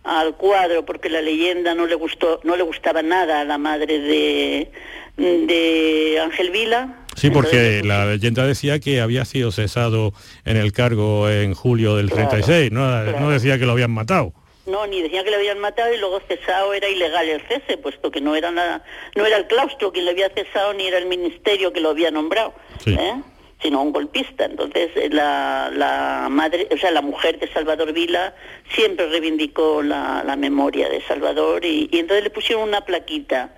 al 0.07 0.37
cuadro 0.37 0.85
porque 0.85 1.11
la 1.11 1.21
leyenda 1.21 1.75
no 1.75 1.87
le 1.87 1.97
gustó, 1.97 2.41
no 2.45 2.57
le 2.57 2.63
gustaba 2.63 3.03
nada 3.03 3.41
a 3.41 3.45
la 3.45 3.59
madre 3.59 3.99
de, 3.99 4.71
de 5.17 6.21
Ángel 6.23 6.51
Vila. 6.51 7.05
Sí, 7.17 7.31
porque 7.31 7.83
la 7.83 8.07
leyenda 8.07 8.47
decía 8.47 8.79
que 8.79 9.01
había 9.01 9.25
sido 9.25 9.51
cesado 9.51 10.13
en 10.45 10.57
el 10.57 10.73
cargo 10.73 11.29
en 11.29 11.55
julio 11.55 11.97
del 11.97 12.11
36, 12.11 12.71
¿no? 12.71 13.05
no 13.05 13.31
decía 13.31 13.59
que 13.59 13.67
lo 13.67 13.73
habían 13.73 13.91
matado. 13.91 14.33
No, 14.67 14.87
ni 14.87 15.01
decía 15.01 15.25
que 15.25 15.31
lo 15.31 15.37
habían 15.37 15.59
matado 15.61 15.95
y 15.95 15.99
luego 15.99 16.21
cesado 16.27 16.75
era 16.75 16.89
ilegal 16.89 17.29
el 17.29 17.41
cese, 17.43 17.79
puesto 17.79 18.11
que 18.11 18.21
no 18.21 18.35
era 18.37 18.51
nada, 18.51 18.83
no 19.15 19.25
era 19.25 19.37
el 19.39 19.47
claustro 19.47 19.93
quien 19.93 20.05
lo 20.05 20.11
había 20.11 20.29
cesado 20.31 20.75
ni 20.75 20.87
era 20.87 20.99
el 20.99 21.07
ministerio 21.07 21.73
que 21.73 21.81
lo 21.81 21.91
había 21.91 22.11
nombrado. 22.11 22.53
¿eh? 22.85 23.15
Sino 23.63 23.83
un 23.83 23.93
golpista. 23.93 24.45
Entonces, 24.45 24.91
eh, 24.97 25.09
la, 25.11 25.71
la, 25.73 26.29
madre, 26.31 26.69
o 26.71 26.77
sea, 26.77 26.91
la 26.91 27.03
mujer 27.03 27.39
de 27.39 27.49
Salvador 27.53 27.93
Vila 27.93 28.35
siempre 28.75 29.09
reivindicó 29.09 29.83
la, 29.83 30.23
la 30.25 30.37
memoria 30.37 30.89
de 30.89 31.01
Salvador 31.03 31.65
y, 31.65 31.89
y, 31.91 31.99
entonces 31.99 32.25
le 32.25 32.31
pusieron 32.31 32.69
una 32.69 32.83
plaquita 32.83 33.55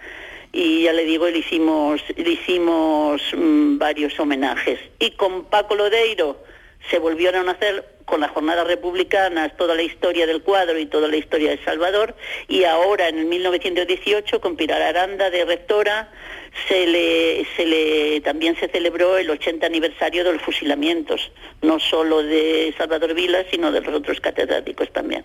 y 0.52 0.84
ya 0.84 0.92
le 0.92 1.04
digo, 1.04 1.28
le 1.28 1.38
hicimos, 1.38 2.02
le 2.16 2.30
hicimos 2.30 3.22
mm, 3.36 3.78
varios 3.78 4.18
homenajes. 4.18 4.78
Y 4.98 5.10
con 5.12 5.44
Paco 5.44 5.74
Lodeiro 5.74 6.42
se 6.90 6.98
volvieron 6.98 7.48
a 7.48 7.52
hacer 7.52 7.84
con 8.04 8.20
las 8.20 8.30
jornadas 8.30 8.66
republicanas 8.66 9.56
toda 9.56 9.74
la 9.74 9.82
historia 9.82 10.26
del 10.26 10.42
cuadro 10.42 10.78
y 10.78 10.86
toda 10.86 11.08
la 11.08 11.16
historia 11.16 11.50
de 11.50 11.62
Salvador 11.64 12.14
y 12.48 12.64
ahora 12.64 13.08
en 13.08 13.18
el 13.18 13.26
1918 13.26 14.40
con 14.40 14.56
Pilar 14.56 14.80
Aranda 14.80 15.30
de 15.30 15.44
rectora 15.44 16.10
se 16.66 16.86
le, 16.86 17.46
se 17.56 17.66
le 17.66 18.20
también 18.22 18.56
se 18.56 18.68
celebró 18.68 19.18
el 19.18 19.28
80 19.28 19.66
aniversario 19.66 20.24
de 20.24 20.32
los 20.32 20.42
fusilamientos, 20.42 21.30
no 21.60 21.78
solo 21.78 22.22
de 22.22 22.74
Salvador 22.78 23.14
Vila, 23.14 23.44
sino 23.50 23.70
de 23.70 23.82
los 23.82 23.94
otros 23.94 24.20
catedráticos 24.20 24.90
también 24.92 25.24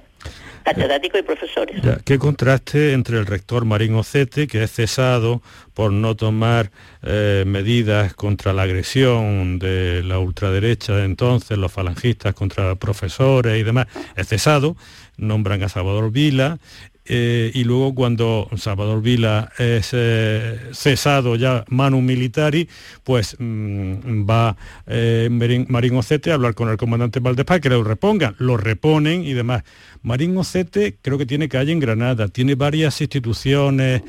catedráticos 0.63 1.19
y 1.19 1.23
profesores. 1.23 1.81
¿Qué 2.05 2.17
contraste 2.17 2.93
entre 2.93 3.17
el 3.17 3.25
rector 3.25 3.65
Marín 3.65 3.95
Ocete, 3.95 4.47
que 4.47 4.63
es 4.63 4.71
cesado 4.71 5.41
por 5.73 5.91
no 5.91 6.15
tomar 6.15 6.71
eh, 7.01 7.43
medidas 7.45 8.13
contra 8.13 8.53
la 8.53 8.63
agresión 8.63 9.59
de 9.59 10.03
la 10.03 10.19
ultraderecha 10.19 10.95
de 10.95 11.05
entonces, 11.05 11.57
los 11.57 11.71
falangistas 11.71 12.33
contra 12.33 12.75
profesores 12.75 13.59
y 13.59 13.63
demás, 13.63 13.87
es 14.15 14.27
cesado, 14.27 14.75
nombran 15.17 15.63
a 15.63 15.69
Salvador 15.69 16.11
Vila, 16.11 16.57
eh, 17.05 17.51
y 17.53 17.65
luego 17.65 17.93
cuando 17.93 18.49
Salvador 18.55 19.01
Vila 19.01 19.51
es 19.57 19.89
eh, 19.91 20.69
cesado 20.71 21.35
ya 21.35 21.65
manu 21.67 22.01
militari, 22.01 22.69
pues 23.03 23.35
mm, 23.39 24.29
va 24.29 24.55
eh, 24.87 25.27
Marín, 25.29 25.95
Ocete 25.97 26.31
a 26.31 26.35
hablar 26.35 26.55
con 26.55 26.69
el 26.69 26.77
comandante 26.77 27.19
Valdespá 27.19 27.59
que 27.59 27.69
lo 27.69 27.83
repongan, 27.83 28.35
lo 28.39 28.55
reponen 28.55 29.23
y 29.23 29.33
demás. 29.33 29.63
Marín 30.01 30.37
Ocete 30.37 30.97
creo 31.01 31.17
que 31.17 31.25
tiene 31.25 31.49
calle 31.49 31.73
en 31.73 31.79
Granada, 31.79 32.29
tiene 32.29 32.55
varias 32.55 32.99
instituciones, 33.01 34.01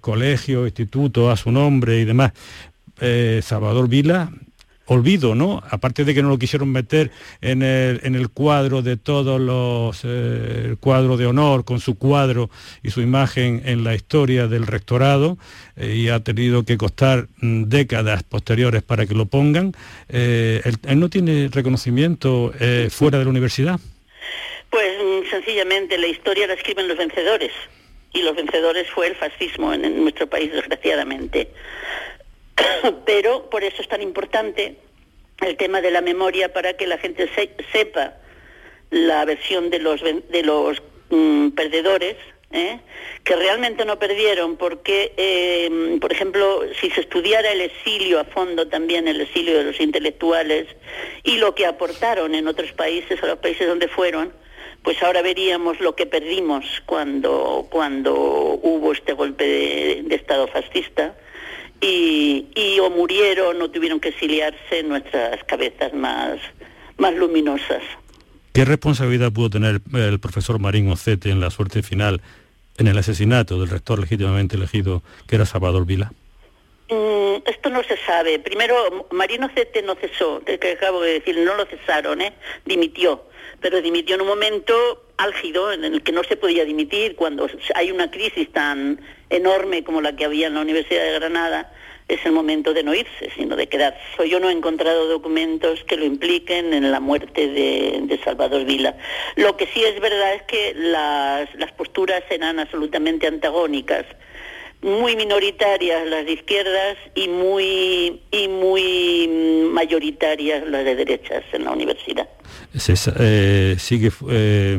colegios, 0.00 0.66
institutos 0.66 1.32
a 1.32 1.36
su 1.36 1.50
nombre 1.50 2.00
y 2.00 2.04
demás. 2.04 2.32
Salvador 3.42 3.88
Vila 3.88 4.30
olvido, 4.88 5.34
¿no? 5.34 5.62
Aparte 5.70 6.04
de 6.04 6.14
que 6.14 6.22
no 6.22 6.30
lo 6.30 6.38
quisieron 6.38 6.72
meter 6.72 7.10
en 7.40 7.62
el, 7.62 8.28
cuadro 8.30 8.82
de 8.82 8.96
todos 8.96 9.40
los, 9.40 10.00
eh, 10.04 10.64
el 10.70 10.78
cuadro 10.78 11.16
de 11.16 11.26
honor, 11.26 11.64
con 11.64 11.78
su 11.80 11.98
cuadro 11.98 12.50
y 12.82 12.90
su 12.90 13.00
imagen 13.00 13.62
en 13.66 13.84
la 13.84 13.94
historia 13.94 14.48
del 14.48 14.66
rectorado, 14.66 15.38
eh, 15.76 15.94
y 15.94 16.08
ha 16.08 16.20
tenido 16.20 16.64
que 16.64 16.78
costar 16.78 17.28
mm, 17.40 17.64
décadas 17.64 18.22
posteriores 18.22 18.82
para 18.82 19.06
que 19.06 19.14
lo 19.14 19.26
pongan, 19.26 19.72
eh, 20.08 20.62
él, 20.64 20.98
no 20.98 21.08
tiene 21.08 21.48
reconocimiento 21.52 22.52
fuera 22.90 23.18
de 23.18 23.24
la 23.24 23.30
universidad. 23.30 23.78
Pues 24.70 24.88
mm, 24.98 25.30
sencillamente 25.30 25.98
la 25.98 26.08
historia 26.08 26.46
la 26.46 26.54
escriben 26.54 26.88
los 26.88 26.96
vencedores, 26.96 27.52
y 28.14 28.22
los 28.22 28.34
vencedores 28.34 28.88
fue 28.90 29.08
el 29.08 29.16
fascismo 29.16 29.72
en 29.74 30.02
nuestro 30.02 30.26
país, 30.26 30.50
desgraciadamente. 30.50 31.48
pero 33.06 33.48
por 33.50 33.64
eso 33.64 33.82
es 33.82 33.88
tan 33.88 34.02
importante 34.02 34.76
el 35.40 35.56
tema 35.56 35.80
de 35.80 35.90
la 35.90 36.00
memoria 36.00 36.52
para 36.52 36.74
que 36.76 36.86
la 36.86 36.98
gente 36.98 37.28
sepa 37.72 38.14
la 38.90 39.24
versión 39.24 39.70
de 39.70 39.78
los 39.78 40.02
de 40.02 40.42
los 40.42 40.82
mm, 41.10 41.50
perdedores 41.50 42.16
¿eh? 42.50 42.80
que 43.24 43.36
realmente 43.36 43.84
no 43.84 43.98
perdieron 43.98 44.56
porque 44.56 45.12
eh, 45.16 45.98
por 46.00 46.12
ejemplo 46.12 46.62
si 46.80 46.90
se 46.90 47.02
estudiara 47.02 47.50
el 47.52 47.60
exilio 47.60 48.20
a 48.20 48.24
fondo 48.24 48.68
también 48.68 49.06
el 49.06 49.20
exilio 49.20 49.58
de 49.58 49.64
los 49.64 49.80
intelectuales 49.80 50.66
y 51.22 51.36
lo 51.36 51.54
que 51.54 51.66
aportaron 51.66 52.34
en 52.34 52.48
otros 52.48 52.72
países 52.72 53.22
a 53.22 53.26
los 53.26 53.38
países 53.38 53.68
donde 53.68 53.88
fueron 53.88 54.32
pues 54.82 55.02
ahora 55.02 55.22
veríamos 55.22 55.80
lo 55.80 55.94
que 55.94 56.06
perdimos 56.06 56.64
cuando 56.86 57.66
cuando 57.70 58.14
hubo 58.14 58.92
este 58.92 59.12
golpe 59.12 60.02
de 60.04 60.14
estado 60.14 60.48
fascista 60.48 61.14
y, 61.80 62.78
o 62.80 62.90
murieron 62.90 63.60
o 63.60 63.70
tuvieron 63.70 64.00
que 64.00 64.08
exiliarse 64.08 64.82
nuestras 64.82 65.42
cabezas 65.44 65.92
más, 65.92 66.38
más 66.96 67.14
luminosas. 67.14 67.82
¿Qué 68.52 68.64
responsabilidad 68.64 69.32
pudo 69.32 69.50
tener 69.50 69.80
el 69.94 70.20
profesor 70.20 70.58
Marín 70.58 70.90
Ocete 70.90 71.30
en 71.30 71.40
la 71.40 71.50
suerte 71.50 71.82
final 71.82 72.20
en 72.76 72.86
el 72.86 72.98
asesinato 72.98 73.58
del 73.58 73.68
rector 73.68 73.98
legítimamente 73.98 74.56
elegido, 74.56 75.02
que 75.26 75.36
era 75.36 75.46
Salvador 75.46 75.86
Vila? 75.86 76.12
Mm, 76.88 77.42
esto 77.46 77.70
no 77.70 77.82
se 77.84 77.96
sabe. 77.98 78.38
Primero, 78.38 79.06
Marín 79.10 79.44
Ocete 79.44 79.82
no 79.82 79.94
cesó, 79.96 80.42
que 80.44 80.72
acabo 80.72 81.02
de 81.02 81.14
decir, 81.14 81.36
no 81.38 81.54
lo 81.54 81.66
cesaron, 81.66 82.20
¿eh? 82.22 82.32
dimitió, 82.64 83.24
pero 83.60 83.80
dimitió 83.82 84.14
en 84.14 84.22
un 84.22 84.28
momento 84.28 85.04
álgido 85.18 85.72
en 85.72 85.84
el 85.84 86.02
que 86.02 86.12
no 86.12 86.24
se 86.24 86.36
podía 86.36 86.64
dimitir 86.64 87.16
cuando 87.16 87.48
hay 87.74 87.90
una 87.90 88.10
crisis 88.10 88.50
tan 88.52 89.00
enorme 89.30 89.84
como 89.84 90.00
la 90.00 90.16
que 90.16 90.24
había 90.24 90.46
en 90.46 90.54
la 90.54 90.60
Universidad 90.60 91.02
de 91.02 91.12
Granada, 91.12 91.72
es 92.08 92.24
el 92.24 92.32
momento 92.32 92.72
de 92.72 92.82
no 92.82 92.94
irse, 92.94 93.30
sino 93.36 93.54
de 93.54 93.68
quedarse. 93.68 94.00
Yo 94.28 94.40
no 94.40 94.48
he 94.48 94.52
encontrado 94.52 95.06
documentos 95.06 95.84
que 95.84 95.96
lo 95.96 96.06
impliquen 96.06 96.72
en 96.72 96.90
la 96.90 97.00
muerte 97.00 97.48
de, 97.48 98.20
Salvador 98.24 98.64
Vila. 98.64 98.96
Lo 99.36 99.56
que 99.56 99.66
sí 99.66 99.84
es 99.84 100.00
verdad 100.00 100.34
es 100.34 100.42
que 100.42 100.74
las, 100.74 101.48
posturas 101.76 102.22
eran 102.30 102.58
absolutamente 102.58 103.26
antagónicas 103.26 104.04
muy 104.80 105.16
minoritarias 105.16 106.06
las 106.06 106.24
de 106.24 106.32
izquierdas 106.32 106.96
y 107.14 107.26
muy 107.26 108.22
y 108.30 108.48
muy 108.48 109.28
mayoritarias 109.72 110.66
las 110.68 110.84
de 110.84 110.94
derechas 110.94 111.42
en 111.52 111.64
la 111.64 111.72
universidad. 111.72 112.28
Eh, 113.18 113.76
sigue 113.78 114.12
eh, 114.30 114.78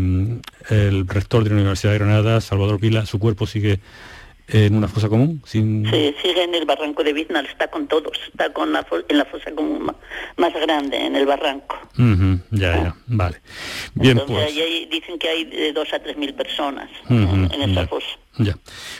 el 0.69 1.07
rector 1.07 1.43
de 1.43 1.49
la 1.49 1.55
Universidad 1.57 1.93
de 1.93 1.99
Granada, 1.99 2.39
Salvador 2.39 2.79
Vila, 2.79 3.05
su 3.05 3.19
cuerpo 3.19 3.45
sigue 3.45 3.79
en 4.51 4.75
una 4.75 4.87
fosa 4.87 5.09
común? 5.09 5.41
Sin... 5.45 5.85
Sí, 5.89 6.15
sigue 6.21 6.43
en 6.43 6.55
el 6.55 6.65
barranco 6.65 7.03
de 7.03 7.13
Biznal, 7.13 7.45
está 7.45 7.67
con 7.67 7.87
todos, 7.87 8.17
está 8.27 8.51
con 8.51 8.71
la 8.73 8.85
en 9.07 9.17
la 9.17 9.25
fosa 9.25 9.51
común 9.51 9.91
más 10.37 10.53
grande, 10.53 10.97
en 10.97 11.15
el 11.15 11.25
barranco. 11.25 11.77
ya, 12.51 12.83
ya, 12.83 12.95
vale. 13.07 13.41
Bien, 13.93 14.17
Entonces, 14.17 14.53
pues... 14.53 14.57
ahí 14.57 14.87
dicen 14.91 15.19
que 15.19 15.29
hay 15.29 15.45
de 15.45 15.73
dos 15.73 15.93
a 15.93 15.99
tres 15.99 16.17
mil 16.17 16.33
personas 16.33 16.89
en, 17.09 17.49
esa 17.61 17.87
fosa. 17.87 18.07
Ya. 18.41 18.57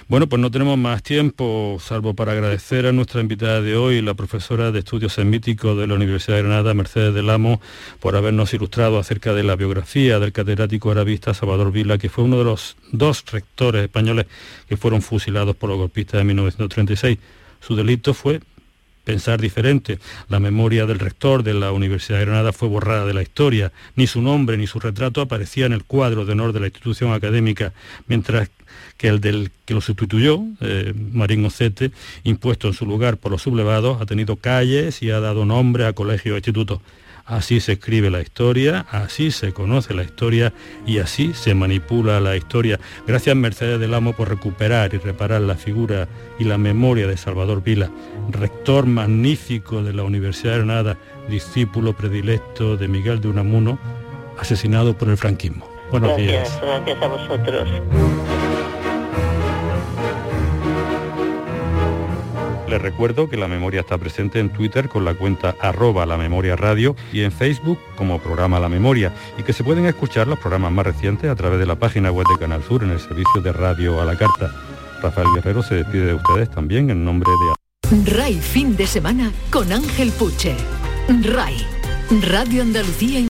Bueno, 0.10 0.28
pues 0.28 0.42
no 0.42 0.52
tenemos 0.52 0.78
más 0.78 1.02
tiempo, 1.02 1.78
salvo 1.80 2.14
para 2.14 2.34
agradecer 2.34 2.86
a 2.86 2.92
nuestra 2.92 3.22
invitada 3.22 3.62
de 3.62 3.78
hoy, 3.78 4.02
la 4.02 4.14
profesora 4.14 4.74
de 4.74 4.80
Estudios 4.80 5.14
Semíticos 5.14 5.78
de 5.78 5.88
la 5.88 5.94
Universidad 5.94 6.36
de 6.36 6.44
Granada, 6.44 6.74
Mercedes 6.74 7.14
del 7.14 7.30
Amo, 7.30 7.62
por 8.02 8.18
habernos 8.18 8.54
ilustrado 8.54 9.00
acerca 9.00 9.34
de 9.34 9.44
la 9.44 9.56
biografía 9.56 10.20
del 10.20 10.34
catedrático 10.34 10.92
arabista 10.92 11.34
Salvador 11.34 11.72
Vila, 11.72 11.98
que 11.98 12.10
fue 12.10 12.26
uno 12.26 12.38
de 12.38 12.44
los 12.44 12.76
dos 12.92 13.24
rectores 13.32 13.82
españoles 13.84 14.26
que 14.68 14.76
fueron 14.76 15.02
fusilados 15.02 15.56
por 15.56 15.70
los 15.70 15.80
golpistas 15.80 16.18
de 16.18 16.26
1936. 16.26 17.18
Su 17.62 17.78
delito 17.78 18.14
fue 18.14 18.42
pensar 19.10 19.42
diferente. 19.42 19.98
La 20.28 20.40
memoria 20.40 20.86
del 20.86 21.00
rector 21.00 21.42
de 21.42 21.56
la 21.56 21.72
Universidad 21.72 22.20
de 22.20 22.26
Granada 22.26 22.54
fue 22.54 22.68
borrada 22.68 23.08
de 23.08 23.16
la 23.16 23.24
historia. 23.24 23.72
Ni 23.96 24.06
su 24.06 24.22
nombre 24.22 24.56
ni 24.56 24.68
su 24.68 24.80
retrato 24.80 25.20
aparecía 25.20 25.66
en 25.66 25.74
el 25.74 25.84
cuadro 25.84 26.26
de 26.26 26.34
honor 26.34 26.54
de 26.54 26.60
la 26.60 26.68
institución 26.68 27.12
académica, 27.12 27.74
mientras 28.06 28.52
que 28.98 29.08
el 29.08 29.20
del 29.20 29.50
que 29.66 29.74
lo 29.74 29.82
sustituyó, 29.82 30.44
eh, 30.62 30.94
Marín 31.12 31.44
Ocete, 31.44 31.90
impuesto 32.24 32.68
en 32.68 32.76
su 32.76 32.86
lugar 32.86 33.18
por 33.18 33.32
los 33.32 33.42
sublevados, 33.42 34.00
ha 34.00 34.06
tenido 34.06 34.36
calles 34.36 35.02
y 35.02 35.10
ha 35.10 35.20
dado 35.20 35.44
nombre 35.44 35.88
a 35.88 35.94
colegios 35.94 36.36
e 36.36 36.38
institutos. 36.38 36.80
Así 37.30 37.60
se 37.60 37.74
escribe 37.74 38.10
la 38.10 38.22
historia, 38.22 38.88
así 38.90 39.30
se 39.30 39.54
conoce 39.54 39.94
la 39.94 40.02
historia 40.02 40.52
y 40.88 40.98
así 40.98 41.36
se 41.36 41.54
manipula 41.54 42.20
la 42.20 42.36
historia. 42.36 42.80
Gracias 43.06 43.36
Mercedes 43.36 43.80
del 43.80 43.94
Amo 43.94 44.14
por 44.14 44.30
recuperar 44.30 44.96
y 44.96 44.98
reparar 44.98 45.42
la 45.42 45.54
figura 45.54 46.08
y 46.40 46.46
la 46.46 46.58
memoria 46.58 47.06
de 47.06 47.18
Salvador 47.18 47.62
Vila, 47.62 47.92
rector 48.32 48.88
magnífico 48.88 49.84
de 49.84 49.94
la 49.94 50.02
Universidad 50.02 50.54
de 50.54 50.58
Granada, 50.58 50.98
discípulo 51.30 51.94
predilecto 51.94 52.78
de 52.78 52.88
Miguel 52.88 53.22
de 53.22 53.28
Unamuno, 53.28 53.78
asesinado 54.40 54.98
por 54.98 55.10
el 55.10 55.18
franquismo. 55.18 55.70
Buenos 55.92 56.18
días. 56.18 56.60
Gracias 56.64 57.02
a 57.04 57.08
vosotros. 57.08 57.70
Les 62.70 62.80
recuerdo 62.80 63.28
que 63.28 63.36
la 63.36 63.48
memoria 63.48 63.80
está 63.80 63.98
presente 63.98 64.40
en 64.40 64.50
Twitter 64.50 64.90
con 64.90 65.04
la 65.04 65.16
cuenta 65.16 65.56
arroba 65.60 66.06
la 66.06 66.18
memoria 66.18 66.56
radio 66.56 66.96
y 67.12 67.22
en 67.22 67.32
Facebook 67.32 67.80
como 67.96 68.20
programa 68.20 68.60
La 68.60 68.70
Memoria 68.70 69.12
y 69.40 69.44
que 69.44 69.54
se 69.54 69.64
pueden 69.64 69.88
escuchar 69.88 70.28
los 70.28 70.38
programas 70.38 70.72
más 70.72 70.86
recientes 70.86 71.32
a 71.32 71.36
través 71.36 71.58
de 71.58 71.66
la 71.66 71.80
página 71.80 72.12
web 72.12 72.28
de 72.32 72.38
Canal 72.38 72.62
Sur 72.62 72.84
en 72.84 72.92
el 72.92 73.00
servicio 73.00 73.42
de 73.42 73.54
radio 73.54 74.00
a 74.00 74.06
la 74.06 74.16
carta. 74.16 74.54
Rafael 75.02 75.28
Guerrero 75.34 75.64
se 75.64 75.76
despide 75.76 76.06
de 76.06 76.14
ustedes 76.14 76.52
también 76.52 76.92
en 76.92 77.04
nombre 77.04 77.32
de... 77.32 78.16
RAI 78.16 78.36
fin 78.36 78.78
de 78.78 78.86
semana 78.86 79.32
con 79.50 79.72
Ángel 79.72 80.12
Puche. 80.12 80.56
RAI, 81.24 81.66
Radio 82.30 82.62
Andalucía 82.62 83.18